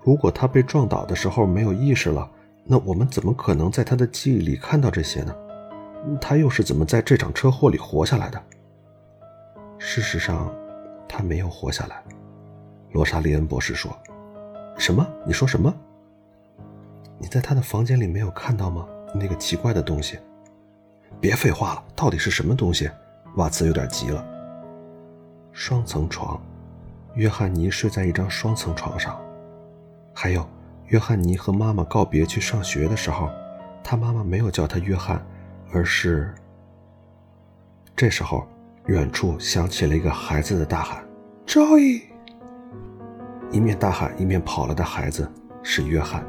[0.00, 2.30] 如果他被撞倒的时候没有意识了，
[2.64, 5.34] 那我们怎么可能在他的记忆里看到这些呢？
[6.20, 8.42] 他又是怎么在这场车祸里活下来的？”
[9.78, 10.52] 事实上，
[11.08, 12.02] 他没有活下来。
[12.92, 13.94] 罗莎莉恩博士说
[14.78, 15.06] ：“什么？
[15.26, 15.74] 你说什么？
[17.18, 18.86] 你在他的房间里没有看到吗？
[19.14, 20.18] 那个奇怪的东西？
[21.20, 22.88] 别废话了，到底是什么东西？”
[23.36, 24.24] 瓦茨有点急了。
[25.52, 26.40] 双层床，
[27.14, 29.20] 约翰尼睡在一张双层床上。
[30.20, 30.44] 还有，
[30.88, 33.30] 约翰尼和妈妈告别去上学的时候，
[33.84, 35.24] 他妈妈没有叫他约翰，
[35.72, 36.34] 而是……
[37.94, 38.44] 这时候，
[38.86, 41.04] 远处响起了一个孩子的大喊
[41.46, 42.02] ：“Joy！”
[43.52, 45.30] 一面大喊一面跑了的孩子
[45.62, 46.26] 是约翰。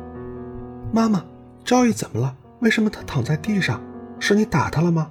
[0.93, 1.25] 妈妈
[1.65, 2.35] ，Joy 怎么了？
[2.59, 3.81] 为什么他躺在地上？
[4.19, 5.09] 是你打他了吗？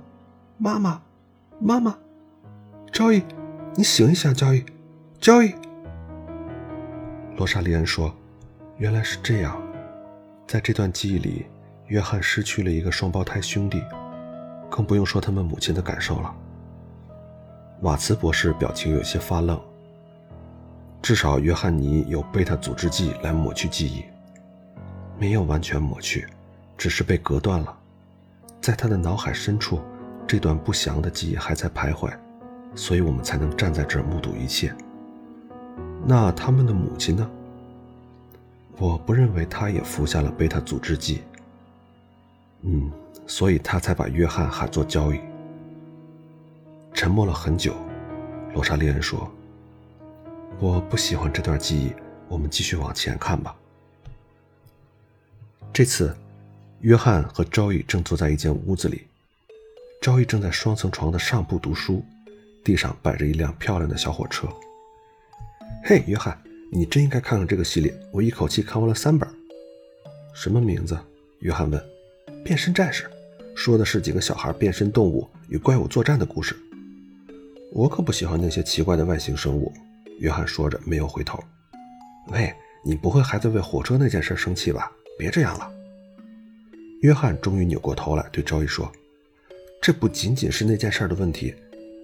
[0.57, 1.03] 妈妈，
[1.59, 1.99] 妈妈
[2.93, 3.24] ，Joy。
[3.74, 4.64] 你醒一醒，交易，
[5.18, 5.53] 交易。
[7.37, 8.14] 罗莎莉安说
[8.79, 9.61] ：“原来是这样，
[10.47, 11.47] 在这段记忆里，
[11.89, 13.83] 约翰失去了一个双胞胎兄弟，
[14.70, 16.33] 更不用说他们母亲的感受了。”
[17.83, 19.61] 瓦茨博士表情有些发愣。
[21.03, 24.05] 至少约翰尼有贝塔阻滞剂来抹去记忆，
[25.18, 26.29] 没有完全抹去，
[26.76, 27.76] 只是被隔断了。
[28.61, 29.81] 在他的脑海深处，
[30.24, 32.12] 这段不祥的记忆还在徘徊。
[32.76, 34.72] 所以我们才能站在这儿目睹一切。
[36.05, 37.29] 那他们的母亲呢？
[38.79, 41.22] 我不认为他也服下了贝塔阻滞剂。
[42.62, 42.91] 嗯，
[43.26, 45.20] 所以他才把约翰喊做交易。
[46.95, 47.74] 沉默了很久，
[48.55, 49.31] 罗莎莉恩说
[50.59, 51.93] ：“我不喜欢这段记忆，
[52.29, 53.55] 我们继续往前看吧。”
[55.72, 56.16] 这次，
[56.81, 59.07] 约翰和昭义正坐在一间屋子里，
[60.01, 62.05] 昭义正在双层床的上铺读书。
[62.64, 64.47] 地上摆着一辆漂亮的小火车。
[65.85, 66.39] 嘿，约翰，
[66.70, 69.28] 你真应该看看这个系列，我一口气看完了三本。
[70.34, 70.98] 什么名字？
[71.40, 71.82] 约翰问。
[72.44, 73.10] 变身战士，
[73.54, 76.56] 说的是几个小孩变身动物与怪物作战的故事。
[77.72, 79.72] 我可不喜欢那些奇怪的外星生物。
[80.18, 81.42] 约翰说着，没有回头。
[82.28, 82.52] 喂，
[82.84, 84.90] 你不会还在为火车那件事生气吧？
[85.18, 85.70] 别这样了。
[87.00, 88.90] 约翰终于扭过头来对赵毅说
[89.80, 91.54] ：“这不仅仅是那件事的问题。”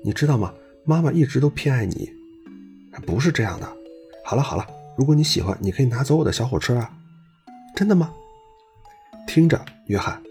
[0.02, 0.54] 你知道吗？
[0.84, 2.12] 妈妈一直都偏爱你，
[3.06, 3.76] 不是这样的。
[4.26, 4.66] 好了好了，
[4.96, 6.90] 如果你喜欢，你可以拿走我的小火车啊。
[7.76, 8.10] 真的吗？
[9.26, 10.22] 听着，约翰，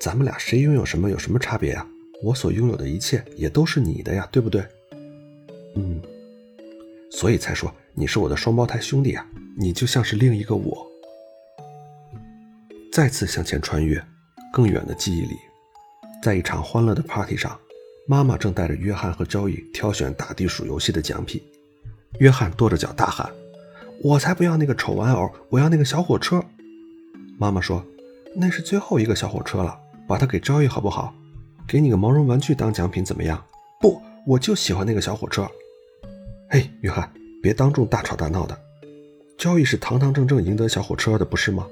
[0.00, 1.86] 咱们俩谁拥有什么有什么差别呀？
[2.22, 4.66] 我所拥有的一切也都是你的呀，对不对？
[5.74, 6.00] 嗯，
[7.10, 9.26] 所以才说你是我的双胞胎兄弟啊，
[9.58, 10.86] 你就像是另一个我。
[12.90, 14.02] 再次向前穿越，
[14.50, 15.36] 更远的记忆里，
[16.22, 17.58] 在一场欢乐的 party 上。
[18.08, 21.42] 妈妈正带着约翰和交易挑选打地鼠游戏的奖品。
[22.18, 23.30] 约翰跺着脚大喊
[24.02, 26.42] ：“我才不要那个丑玩偶，我要那个小火车！”
[27.38, 27.84] 妈妈说
[28.34, 31.14] ：“那是最后一个小火车了，把它给周易好不好？
[31.66, 33.42] 给你个毛绒玩具当奖品怎么样
[33.80, 35.46] ？”“不，我就喜欢那个小火车。
[36.48, 37.12] ”“嘿，约翰，
[37.42, 38.58] 别当众大吵大闹的。
[39.36, 41.66] 交易是堂堂正正赢得小火车的，不是吗？”“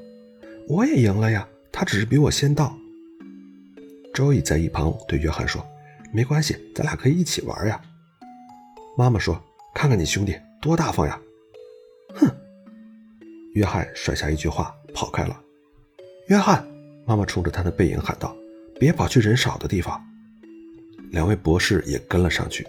[0.69, 2.77] 我也赢了呀，他只是比我先到。”
[4.13, 5.67] 周易在一旁对约翰说
[6.13, 7.81] ：“没关系，咱俩可以一起玩呀。”
[8.99, 9.43] 妈妈说。
[9.75, 11.21] 看看你兄弟多大方呀！
[12.15, 12.31] 哼！
[13.55, 15.39] 约翰甩下一句话，跑开了。
[16.29, 16.65] 约翰，
[17.05, 18.35] 妈妈冲着他的背影喊道
[18.79, 20.01] ：“别跑去人少的地方。”
[21.11, 22.67] 两位博士也跟了上去。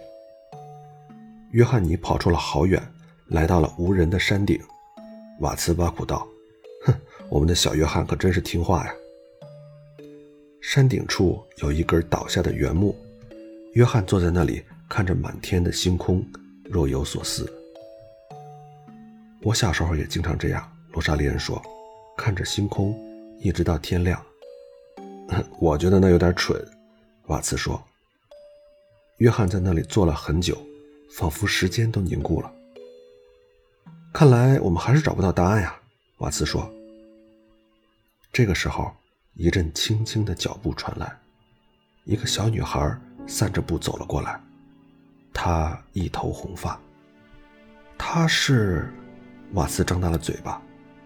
[1.52, 2.82] 约翰尼跑出了好远，
[3.28, 4.60] 来到了无人的山顶。
[5.40, 6.26] 瓦茨挖苦道
[6.84, 6.94] ：“哼，
[7.28, 8.92] 我们的小约翰可真是听话呀。”
[10.60, 12.94] 山顶处有一根倒下的原木，
[13.74, 16.24] 约翰坐在那里，看着满天的星空。
[16.68, 17.50] 若有所思。
[19.42, 21.62] 我小时候也经常这样，罗莎莉恩说，
[22.16, 22.98] 看着星空，
[23.38, 24.20] 一直到天亮。
[25.60, 26.60] 我觉得那有点蠢，
[27.26, 27.82] 瓦茨说。
[29.18, 30.56] 约翰在那里坐了很久，
[31.10, 32.52] 仿佛时间都凝固了。
[34.12, 35.78] 看来我们还是找不到答案呀，
[36.18, 36.70] 瓦茨说。
[38.32, 38.92] 这个时候，
[39.34, 41.16] 一阵轻轻的脚步传来，
[42.04, 44.40] 一个小女孩散着步走了过来。
[45.38, 46.80] 他一头红发。
[47.98, 48.90] 他是，
[49.52, 50.60] 瓦斯张大了嘴巴。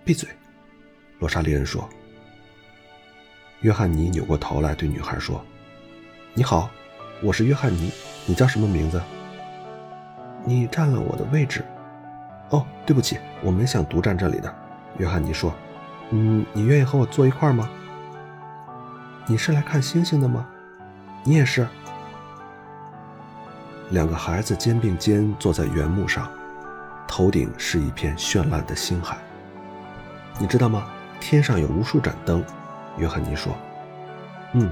[0.04, 0.28] 闭嘴，
[1.18, 1.86] 罗莎莉恩说。
[3.62, 5.44] 约翰尼扭过头来对女孩说
[6.32, 6.70] ：“你好，
[7.24, 7.90] 我是约翰尼，
[8.24, 9.02] 你叫什么名字？”
[10.46, 11.64] 你占了我的位置。
[12.50, 14.54] 哦，对不起，我没想独占这里的。
[14.98, 15.52] 约翰尼说
[16.10, 17.68] ：“嗯，你愿意和我坐一块吗？
[19.26, 20.46] 你是来看星星的吗？
[21.24, 21.66] 你也是。”
[23.90, 26.30] 两个孩子肩并肩坐在原木上，
[27.08, 29.18] 头顶是一片绚烂的星海。
[30.38, 30.86] 你知道吗？
[31.20, 32.42] 天上有无数盏灯。
[32.96, 33.52] 约翰尼说
[34.54, 34.70] ：“嗯。”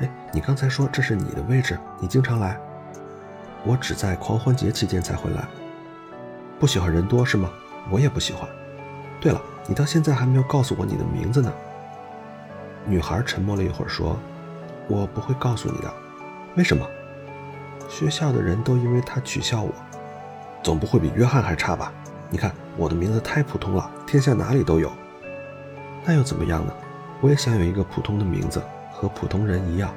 [0.00, 2.56] 哎，你刚才说这是你的位置，你经常来？
[3.64, 5.44] 我只在狂欢节期间才会来。
[6.60, 7.50] 不喜欢人多是吗？
[7.90, 8.48] 我也不喜欢。
[9.20, 11.52] 对了，你到现在还没有告诉我你的名字呢。
[12.86, 14.16] 女孩沉默了一会儿说
[14.86, 15.92] ：“我不会告诉你的。
[16.54, 16.86] 为什么？”
[17.88, 19.72] 学校的人都因为他取笑我，
[20.62, 21.92] 总不会比约翰还差吧？
[22.30, 24.92] 你看我的名字太普通了，天下哪里都有。
[26.04, 26.72] 那又怎么样呢？
[27.20, 28.62] 我也想有一个普通的名字，
[28.92, 29.92] 和普通人一样。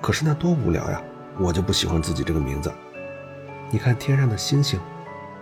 [0.00, 1.02] 可是那多无聊呀！
[1.38, 2.72] 我就不喜欢自己这个名字。
[3.70, 4.80] 你看天上的星星，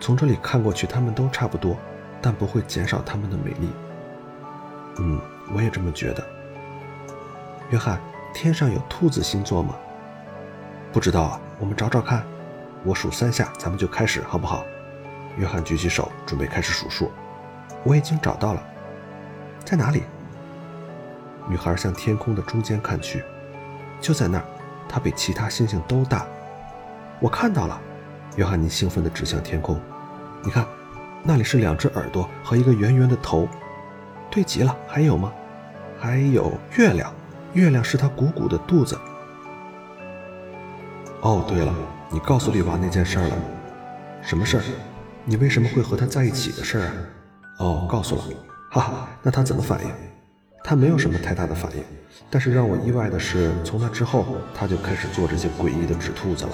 [0.01, 1.77] 从这里看过去，它们都差不多，
[2.21, 3.69] 但不会减少它们的美丽。
[4.99, 5.21] 嗯，
[5.55, 6.27] 我也这么觉得。
[7.71, 8.01] 约翰，
[8.35, 9.77] 天上有兔子星座吗？
[10.93, 11.41] 不知道啊。
[11.59, 12.25] 我们找找看，
[12.85, 14.65] 我数三下，咱们就开始，好不好？
[15.37, 17.11] 约翰举起手，准备开始数数。
[17.85, 18.63] 我已经找到了，
[19.65, 20.03] 在哪里？
[21.49, 23.25] 女孩向天空的中间看去，
[24.01, 24.45] 就在那儿，
[24.89, 26.27] 它比其他星星都大。
[27.21, 27.81] 我看到了，
[28.37, 29.81] 约翰尼兴奋地指向天空。
[30.43, 30.67] 你看，
[31.25, 33.49] 那里是两只耳朵和一个圆圆的头，
[34.31, 34.77] 对极了。
[34.87, 35.33] 还有吗？
[35.99, 37.13] 还有月亮，
[37.55, 38.97] 月亮是它鼓鼓的肚子。
[41.21, 41.75] 哦，对了，
[42.11, 43.37] 你告诉丽娃那件事了？
[44.23, 44.63] 什么事儿？
[45.25, 46.93] 你为什么会和他在一起的事儿啊？
[47.59, 48.23] 哦，告诉了。
[48.71, 49.91] 哈哈，那他怎么反应？
[50.63, 51.83] 他没有什么太大的反应。
[52.31, 56.53] 但是让我意外的是，从那之后，他就开始做这些诡异的纸兔子了。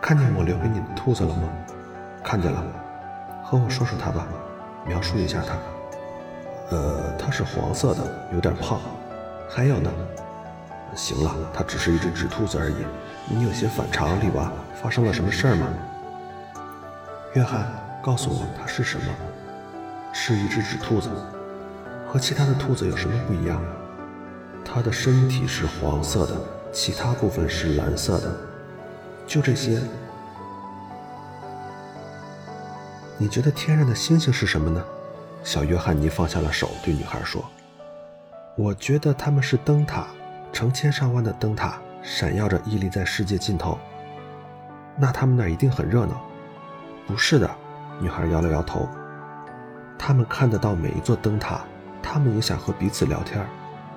[0.00, 1.48] 看见我留给你的兔子了吗？
[2.22, 2.62] 看见了。
[3.42, 4.26] 和我说说他吧，
[4.86, 6.76] 描述一下他。
[6.76, 8.78] 呃，它是黄色的，有点胖。
[9.48, 9.90] 还有呢？
[10.94, 12.74] 行了，它只是一只纸兔子而已。
[13.26, 14.50] 你有些反常，丽娃，
[14.82, 15.68] 发生了什么事儿吗？
[17.34, 17.70] 约翰，
[18.02, 19.06] 告诉我它是什么？
[20.12, 21.10] 是一只纸兔子，
[22.08, 23.62] 和其他的兔子有什么不一样？
[24.64, 26.34] 它的身体是黄色的，
[26.72, 28.34] 其他部分是蓝色的，
[29.26, 29.80] 就这些。
[33.16, 34.82] 你觉得天上的星星是什么呢？
[35.44, 37.44] 小约翰尼放下了手，对女孩说
[38.56, 40.06] ：“我觉得它们是灯塔。”
[40.52, 43.78] 成千上万的灯塔闪耀着，屹立在世界尽头。
[44.96, 46.20] 那他们那儿一定很热闹。
[47.06, 47.50] 不是的，
[48.00, 48.88] 女孩摇了摇头。
[49.98, 51.60] 他们看得到每一座灯塔，
[52.02, 53.44] 他们也想和彼此聊天，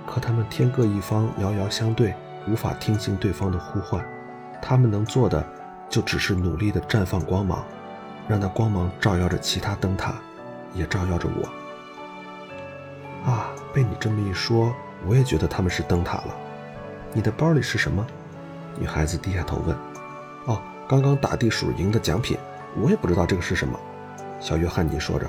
[0.05, 2.13] 可他们天各一方，遥遥相对，
[2.47, 4.03] 无法听清对方的呼唤。
[4.61, 5.43] 他们能做的，
[5.89, 7.63] 就只是努力地绽放光芒，
[8.27, 10.15] 让那光芒照耀着其他灯塔，
[10.73, 11.49] 也照耀着我。
[13.29, 14.73] 啊，被你这么一说。
[15.07, 16.35] 我也觉得他们是灯塔了，
[17.13, 18.05] 你的包里是什么？
[18.77, 19.75] 女孩子低下头问。
[20.45, 22.37] 哦，刚刚打地鼠赢的奖品，
[22.79, 23.79] 我也不知道这个是什么。
[24.39, 25.27] 小约翰尼说着，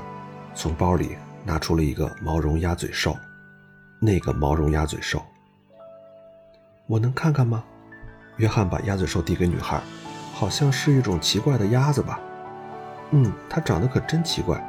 [0.54, 3.16] 从包里拿出了一个毛绒鸭嘴兽。
[4.04, 5.22] 那个毛绒鸭嘴兽，
[6.88, 7.62] 我能看看吗？
[8.38, 9.80] 约翰把鸭嘴兽递给女孩，
[10.34, 12.18] 好像是一种奇怪的鸭子吧？
[13.10, 14.60] 嗯，它长得可真奇怪。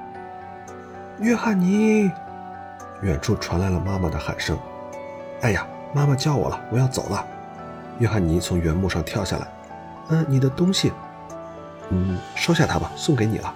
[1.19, 2.11] 约翰尼，
[3.01, 4.55] 远处传来了妈妈的喊声。
[5.43, 7.25] 哎呀，妈妈叫我了，我要走了。
[7.99, 9.47] 约翰尼从原木上跳下来。
[10.07, 10.93] 嗯，你的东西，
[11.89, 13.53] 嗯，收下它吧，送给你了。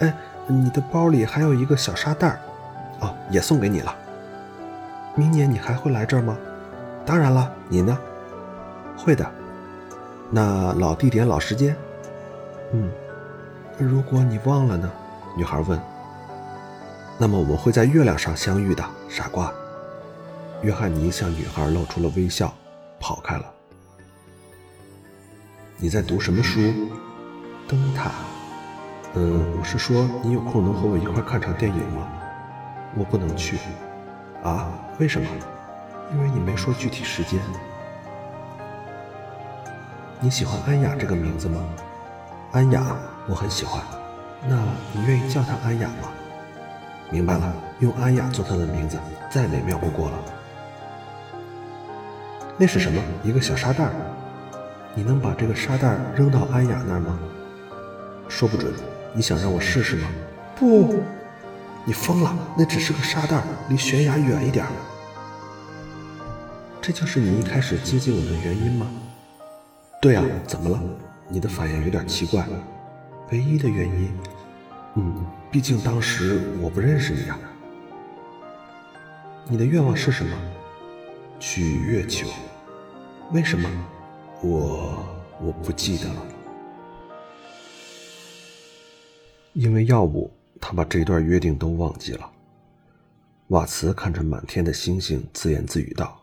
[0.00, 0.12] 哎，
[0.48, 2.36] 你的包里还有一个小沙袋，
[2.98, 3.94] 哦，也送给你了。
[5.14, 6.36] 明年你还会来这儿吗？
[7.06, 7.96] 当然了，你呢？
[8.96, 9.24] 会的。
[10.30, 11.76] 那老地点、老时间？
[12.72, 12.90] 嗯。
[13.78, 14.90] 如果你忘了呢？
[15.36, 15.80] 女孩问。
[17.18, 19.52] 那么我们会在月亮上相遇的，傻瓜。
[20.62, 22.52] 约翰尼向女孩露出了微笑，
[22.98, 23.50] 跑开了。
[25.78, 26.60] 你在读什么书？
[27.66, 28.10] 灯塔。
[29.14, 32.06] 嗯，我是说，你有空能和我一块看场电影吗？
[32.94, 33.56] 我不能去。
[34.42, 34.70] 啊？
[34.98, 35.26] 为什么？
[36.12, 37.40] 因为你没说具体时间。
[40.20, 41.58] 你喜欢安雅这个名字吗？
[42.52, 42.94] 安雅，
[43.26, 43.82] 我很喜欢。
[44.46, 44.56] 那
[44.92, 46.10] 你愿意叫她安雅吗？
[47.10, 48.98] 明白了，用安雅做她的名字，
[49.30, 50.18] 再美妙不过了。
[52.60, 53.02] 那是什么？
[53.24, 53.88] 一个小沙袋。
[54.94, 57.18] 你能把这个沙袋扔到安雅那儿吗？
[58.28, 58.70] 说不准。
[59.14, 60.06] 你想让我试试吗？
[60.54, 61.02] 不。
[61.86, 62.36] 你疯了！
[62.58, 64.66] 那只是个沙袋，离悬崖远一点。
[66.82, 68.86] 这就是你一开始接近我的原因吗？
[69.98, 70.78] 对啊，怎么了？
[71.28, 72.46] 你的反应有点奇怪。
[73.30, 74.12] 唯一的原因，
[74.96, 77.38] 嗯，毕竟当时我不认识你啊。
[79.48, 80.36] 你的愿望是什么？
[81.38, 82.28] 去月球。
[83.32, 83.68] 为什么？
[84.42, 85.06] 我
[85.40, 86.26] 我不记得了。
[89.52, 90.30] 因为药物。
[90.62, 92.30] 他把这段约定都忘记了。
[93.48, 96.20] 瓦茨看着满天的星星，自言自语道：“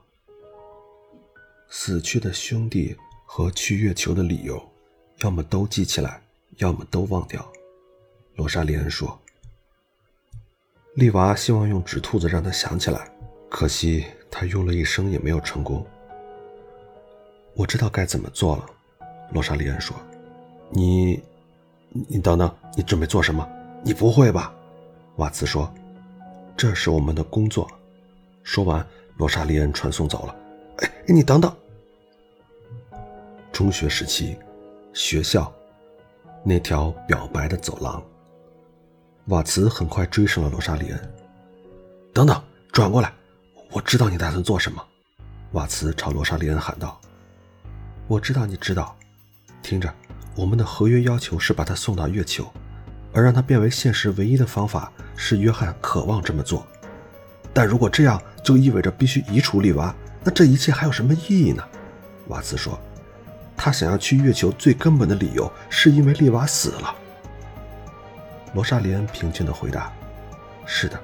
[1.70, 2.96] 死去的兄弟
[3.26, 4.64] 和去月球的理由，
[5.24, 6.22] 要么都记起来，
[6.58, 7.52] 要么都忘掉。”
[8.38, 9.20] 罗莎莉安说
[10.94, 13.12] ：“丽娃希望用纸兔子让他想起来，
[13.50, 15.84] 可惜他用了一生也没有成功。”
[17.58, 18.66] 我知道该怎么做了，
[19.32, 19.98] 罗莎莉安说
[20.70, 21.20] ：“你，
[21.90, 23.48] 你等等，你准备做什么？”
[23.84, 24.54] 你不会吧？
[25.16, 25.68] 瓦茨说
[26.56, 27.68] ：“这是我们的工作。”
[28.44, 28.86] 说完，
[29.18, 30.36] 罗莎莉恩传送走了。
[30.78, 31.52] 哎，你等等！
[33.52, 34.38] 中学时期，
[34.94, 35.52] 学校
[36.44, 38.04] 那条表白的走廊，
[39.30, 41.14] 瓦茨很快追上了罗莎莉恩。
[42.14, 42.40] 等等，
[42.72, 43.12] 转过来！
[43.72, 44.86] 我知道你打算做什么。
[45.54, 47.00] 瓦茨朝罗莎莉恩喊道
[48.08, 48.96] ：“我知道，你知道。
[49.62, 49.94] 听着，
[50.36, 52.46] 我们的合约要求是把他送到月球。”
[53.14, 56.68] 而让他变为现实唯一的方法是约翰渴望这么做，
[57.52, 61.64] 但如果这样就意味着必须移除利娃，那这一切还有什么意义呢？
[62.28, 62.80] 瓦茨说
[63.58, 66.96] ：“他想要去月球最根本的理由是因为利娃死了。”
[68.54, 69.92] 罗莎莲平静地回答
[70.68, 71.00] ：“是的，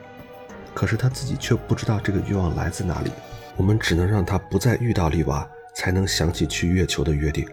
[0.76, 3.12] 可是他自己却不知道这个欲望来自哪里。
[3.58, 7.48] 我们只能让他不再遇到利娃，才能想起去月球的约定。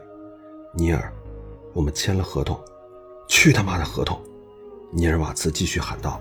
[0.74, 1.12] 尼尔，
[1.72, 2.58] 我们签了合同。
[3.28, 4.20] 去他妈的合同！”
[4.90, 6.20] 尼尔瓦茨继续喊道：“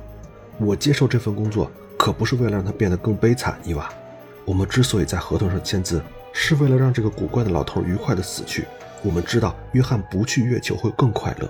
[0.61, 3.91] 我接受这份工作可不是为了让他变得更悲惨，伊娃。
[4.45, 6.01] 我们之所以在合同上签字，
[6.31, 8.65] 是为了让这个古怪的老头愉快地死去。
[9.03, 11.49] 我们知道约翰不去月球会更快乐。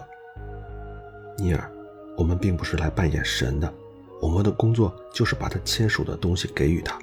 [1.38, 1.72] 尼尔，
[2.18, 3.74] 我们并不是来扮演神的，
[4.22, 6.98] 我们的工作就是把他签署的东西给予他。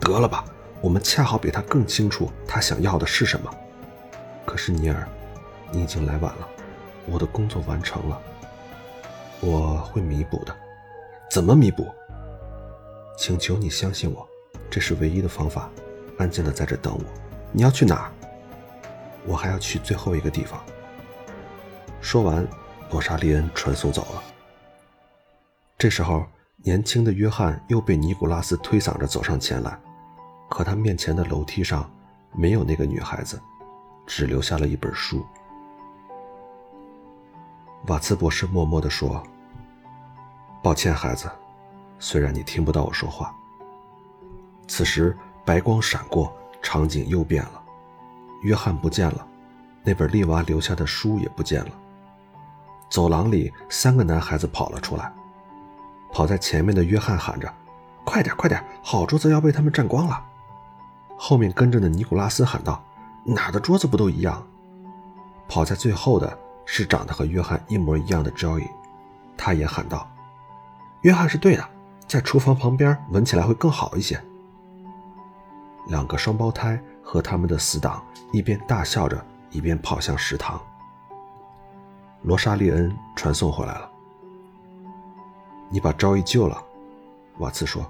[0.00, 0.44] 得了吧，
[0.82, 3.50] 我们恰好比他更清楚他想要的是什么。
[4.44, 5.08] 可是尼尔，
[5.70, 6.48] 你已经来晚了，
[7.06, 8.20] 我的工作完成了。”
[9.40, 10.54] 我会弥补的，
[11.30, 11.86] 怎么弥补？
[13.16, 14.28] 请求你相信我，
[14.70, 15.70] 这是唯一的方法。
[16.18, 17.04] 安静的在这等我。
[17.50, 18.10] 你要去哪？
[19.24, 20.62] 我还要去最后一个地方。
[22.00, 22.46] 说完，
[22.90, 24.22] 罗莎莉恩传送走了。
[25.76, 26.24] 这时候，
[26.58, 29.76] 年轻的约翰又被尼古拉斯推搡着走上前来，
[30.52, 31.90] 可他面前的楼梯上
[32.30, 33.40] 没有那个女孩子，
[34.06, 35.24] 只留下了一本书。
[37.86, 39.22] 瓦茨博士默默地说。
[40.62, 41.26] 抱歉，孩子，
[41.98, 43.34] 虽然你听不到我说话。
[44.68, 46.30] 此时，白光闪过，
[46.60, 47.62] 场景又变了。
[48.42, 49.26] 约翰不见了，
[49.82, 51.70] 那本丽娃留下的书也不见了。
[52.90, 55.10] 走廊里，三个男孩子跑了出来。
[56.12, 57.50] 跑在前面的约翰喊着
[58.04, 60.22] ：“快点，快点，好桌子要被他们占光了。”
[61.24, 62.82] 后面跟着的尼古拉斯喊道
[63.24, 64.44] ：“哪的桌子不都一样？”
[65.46, 66.36] 跑在最后的
[66.66, 68.68] 是长得和约翰一模一样的 Joey，
[69.36, 70.10] 他也喊道
[71.02, 71.64] ：“约翰是对的，
[72.08, 74.20] 在厨房旁边闻起来会更好一些。”
[75.86, 80.60] 两个双胞胎和他们的死党一边大笑着，一边跑向食堂。
[82.22, 83.88] 罗莎莉恩传送回来了
[85.70, 86.60] ：“你把赵毅救了。”
[87.38, 87.88] 瓦茨说：“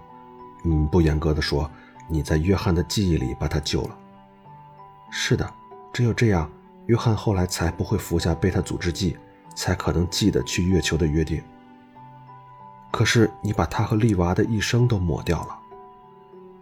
[0.66, 1.70] 嗯，不严格的说，
[2.12, 3.98] 你在约翰的记忆里把他救了。
[5.10, 5.50] 是的，
[5.92, 6.50] 只有这样，
[6.86, 9.16] 约翰后来才不会服下贝塔阻滞剂，
[9.54, 11.42] 才可能记得去月球的约定。
[12.90, 15.58] 可是你把他和丽娃的一生都抹掉了。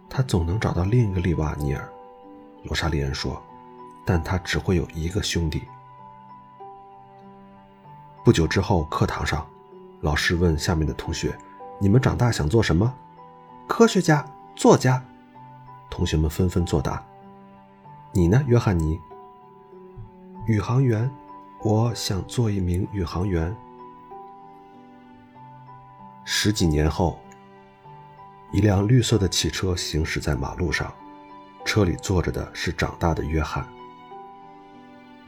[0.09, 1.87] 他总能找到另一个利娃尼尔。”
[2.63, 3.41] 罗莎莉恩说
[4.05, 5.63] ，“但他只会有一个兄弟。”
[8.23, 9.45] 不久之后，课堂上，
[10.01, 11.37] 老师问下面的同学。
[11.79, 12.93] 你们长大想做什么？
[13.67, 14.25] 科学家、
[14.55, 15.03] 作家。
[15.91, 17.05] 同学们纷纷作答。
[18.11, 18.99] 你呢，约翰尼？
[20.47, 21.07] 宇航员。
[21.63, 23.55] 我想做一名宇航员。
[26.25, 27.19] 十几年后，
[28.51, 30.91] 一辆绿色的汽车行驶在马路上，
[31.63, 33.63] 车里坐着的是长大的约翰。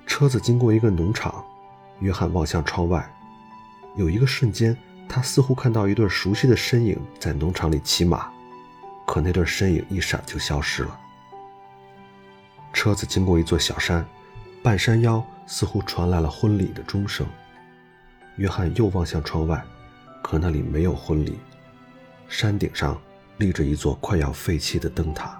[0.07, 1.45] 车子经过一个农场，
[1.99, 3.07] 约翰望向窗外，
[3.95, 4.75] 有一个瞬间。
[5.07, 8.32] 他似乎看到一对熟悉的身影在农场里骑马，
[9.05, 10.99] 可那对身影一闪就消失了。
[12.71, 14.05] 车子经过一座小山，
[14.63, 17.25] 半山腰似乎传来了婚礼的钟声。
[18.37, 19.63] 约翰又望向窗外，
[20.23, 21.39] 可那里没有婚礼。
[22.27, 22.99] 山顶上
[23.37, 25.39] 立着一座快要废弃的灯塔。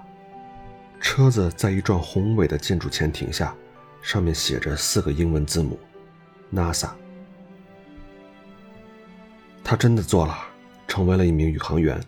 [1.00, 3.54] 车子在一幢宏伟的建筑前停下，
[4.00, 5.78] 上面写着四个英文字母
[6.52, 6.90] ：NASA。
[9.64, 10.38] 他真的做了，
[10.86, 12.00] 成为了一名宇航员。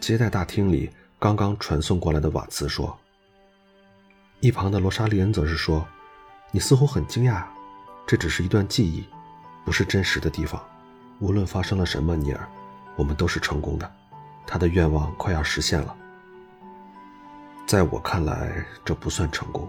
[0.00, 2.96] 接待大厅里刚刚传送过来的瓦茨说。
[4.40, 5.86] 一旁的罗莎莉恩则是说
[6.52, 7.42] ：“你似乎很惊讶，
[8.06, 9.04] 这只是一段记忆，
[9.64, 10.62] 不是真实的地方。
[11.20, 12.48] 无论发生了什么，尼尔，
[12.94, 13.90] 我们都是成功的。
[14.46, 15.96] 他的愿望快要实现了。
[17.66, 19.68] 在我看来，这不算成功。”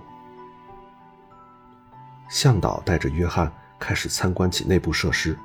[2.29, 5.35] 向导带着约翰开始参观起内部设施。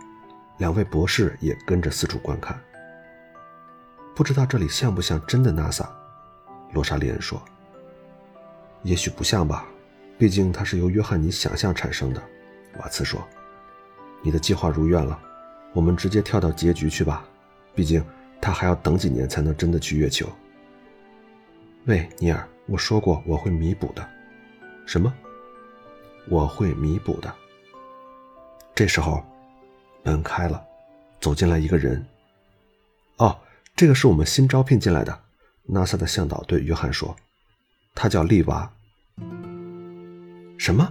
[0.59, 2.61] 两位博士也跟着四处观看。
[4.15, 5.87] 不知道这里像不像真的 NASA？
[6.73, 7.41] 罗莎莉恩说
[8.83, 9.67] ：“也许不像吧，
[10.19, 12.23] 毕竟它是由约翰尼想象产生的。”
[12.79, 13.23] 瓦茨说
[14.23, 15.19] ：“你的计划如愿了，
[15.73, 17.25] 我们直接跳到结局去吧。
[17.75, 18.05] 毕竟
[18.41, 20.27] 他还要等几年才能真的去月球。”
[21.87, 24.09] 喂，尼尔，我说过我会弥补的。
[24.87, 25.13] 什么？
[26.29, 27.35] 我会弥补的。
[28.75, 29.25] 这时候。
[30.05, 30.61] 门开了，
[31.21, 32.05] 走进来一个人。
[33.83, 35.19] 这个是我们新招聘进来的
[35.69, 37.17] ，NASA 的向导对约翰说
[37.97, 38.71] ：“他叫利娃。”
[40.57, 40.89] 什么？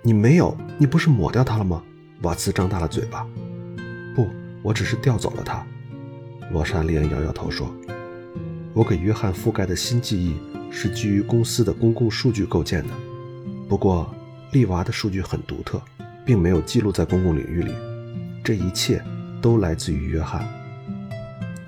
[0.00, 0.56] 你没有？
[0.78, 1.84] 你不是抹掉他了吗？
[2.22, 3.26] 瓦茨张大了嘴巴。
[4.16, 4.30] 不，
[4.62, 5.62] 我只是调走了他。
[6.50, 7.70] 罗莎莉安摇摇头说
[8.72, 10.34] ：“我给约翰覆盖的新记忆
[10.70, 12.94] 是基于公司的公共数据构建的，
[13.68, 14.10] 不过
[14.52, 15.78] 利娃的数据很独特，
[16.24, 17.74] 并没有记录在公共领域里。”
[18.42, 19.04] 这一切
[19.42, 20.48] 都来自于约翰。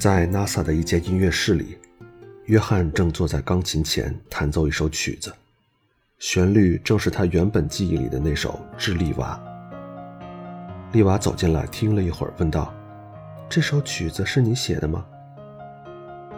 [0.05, 1.79] 在 NASA 的一间音乐室里，
[2.45, 5.35] 约翰正坐在钢琴前弹奏一首曲子，
[6.19, 9.41] 旋律正是他原本记忆里的那首《智利娃》。
[10.93, 12.71] 丽娃走进来，听了一会儿，问道
[13.49, 15.03] ：“这首曲子是你写的吗？”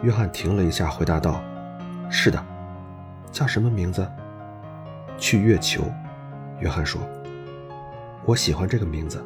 [0.01, 1.43] 约翰停了一下，回答道
[2.09, 2.41] ：“是的。”
[3.33, 4.09] 叫什么名字？
[5.17, 5.83] 去月球。
[6.61, 7.01] 约翰说
[8.23, 9.21] ：“我喜欢这个名字。”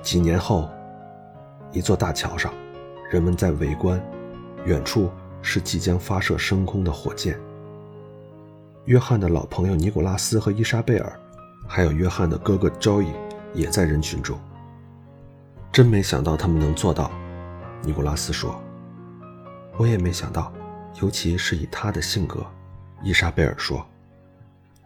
[0.00, 0.70] 几年后，
[1.72, 2.52] 一座大桥上，
[3.10, 4.00] 人们在围观，
[4.64, 5.10] 远处
[5.42, 7.38] 是即将发射升空的火箭。
[8.86, 11.12] 约翰的老朋友尼古拉斯和伊莎贝尔，
[11.66, 13.12] 还有约翰的哥哥 Joey
[13.52, 14.38] 也在人群中。
[15.70, 17.10] 真没想到他们能做到，
[17.82, 18.58] 尼古拉斯说。
[19.76, 20.52] 我也没想到，
[21.02, 22.44] 尤其是以他的性格，
[23.02, 23.86] 伊莎贝尔说。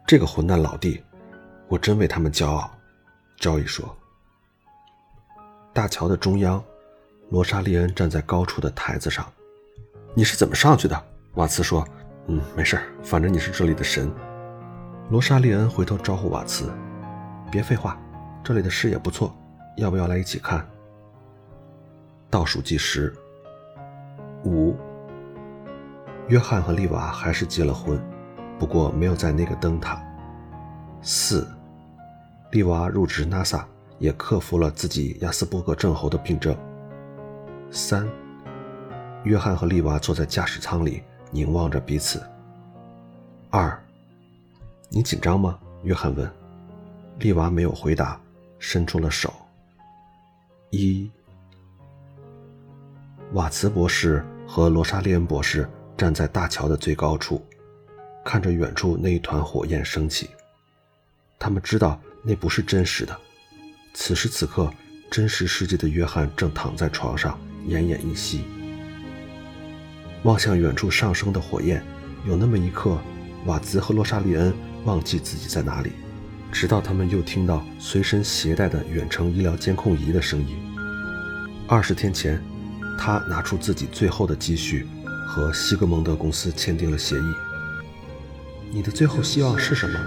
[0.05, 1.03] 这个混蛋老弟，
[1.69, 2.71] 我真为他们骄傲
[3.39, 3.97] ，Joey 说。
[5.73, 6.63] 大桥的中央，
[7.33, 9.27] 罗莎莉恩站在高处的台子上。
[10.13, 11.05] 你是怎么上去的？
[11.37, 11.83] 瓦茨说
[12.29, 14.13] ：“嗯，没事，反正你是这里的神。”
[15.09, 16.71] 罗莎莉恩回头招呼瓦茨
[17.51, 17.99] ：“别废话，
[18.45, 19.35] 这里的视野不错，
[19.79, 20.63] 要不要来一起看？”
[22.29, 23.15] 倒数计时：
[24.45, 24.77] 五。
[26.29, 27.99] 约翰和丽娃还是结了婚，
[28.59, 29.99] 不过没有在那个灯塔。
[31.01, 31.49] 四。
[32.51, 33.63] 丽娃入职 NASA。
[33.99, 36.57] 也克服了自己亚斯伯格症候的病症。
[37.75, 38.07] 三，
[39.25, 42.23] 约翰和丽娃坐在驾驶舱里，凝望着彼此。
[43.49, 43.83] 二，
[44.91, 45.59] 你紧张吗？
[45.83, 46.31] 约翰问。
[47.19, 48.21] 丽娃没有回答，
[48.59, 49.33] 伸出了手。
[50.69, 51.11] 一。
[53.33, 55.67] 瓦茨博士和罗莎莉恩博士
[55.97, 57.43] 站在大桥的最高处，
[58.23, 60.29] 看着远处那一团火焰升起。
[61.39, 63.19] 他们知道那不是真实的。
[63.95, 64.71] 此时此刻，
[65.11, 67.39] 真实世界的约翰正躺在床上，
[67.69, 68.45] 奄奄一息。
[70.23, 71.83] 望向远处上升的火焰，
[72.27, 73.01] 有那么一刻，
[73.47, 75.93] 瓦兹和罗莎莉恩忘记自己在哪里，
[76.53, 80.57] 直到他们又听到随身携带的远程医疗监控仪的声音。
[81.67, 82.43] 二十天前。
[82.99, 84.87] 他拿出自己最后的积蓄，
[85.27, 87.35] 和西格蒙德公司签订了协议。
[88.71, 89.99] 你的最后希望是什么？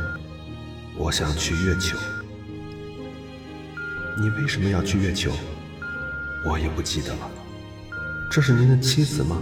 [0.96, 1.98] 我想去月球。
[4.18, 5.34] 你为什么要去月球？
[6.48, 7.30] 我也不记得了。
[8.32, 9.38] 这是您的妻子吗？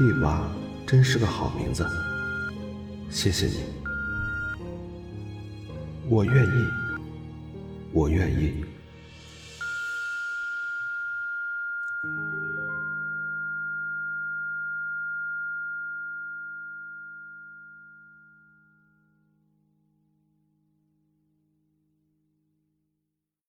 [0.00, 0.42] 丽娃，
[0.84, 1.86] 真是个好名字。
[3.08, 3.60] 谢谢你。
[6.08, 6.66] 我愿意。
[7.92, 8.64] 我愿意。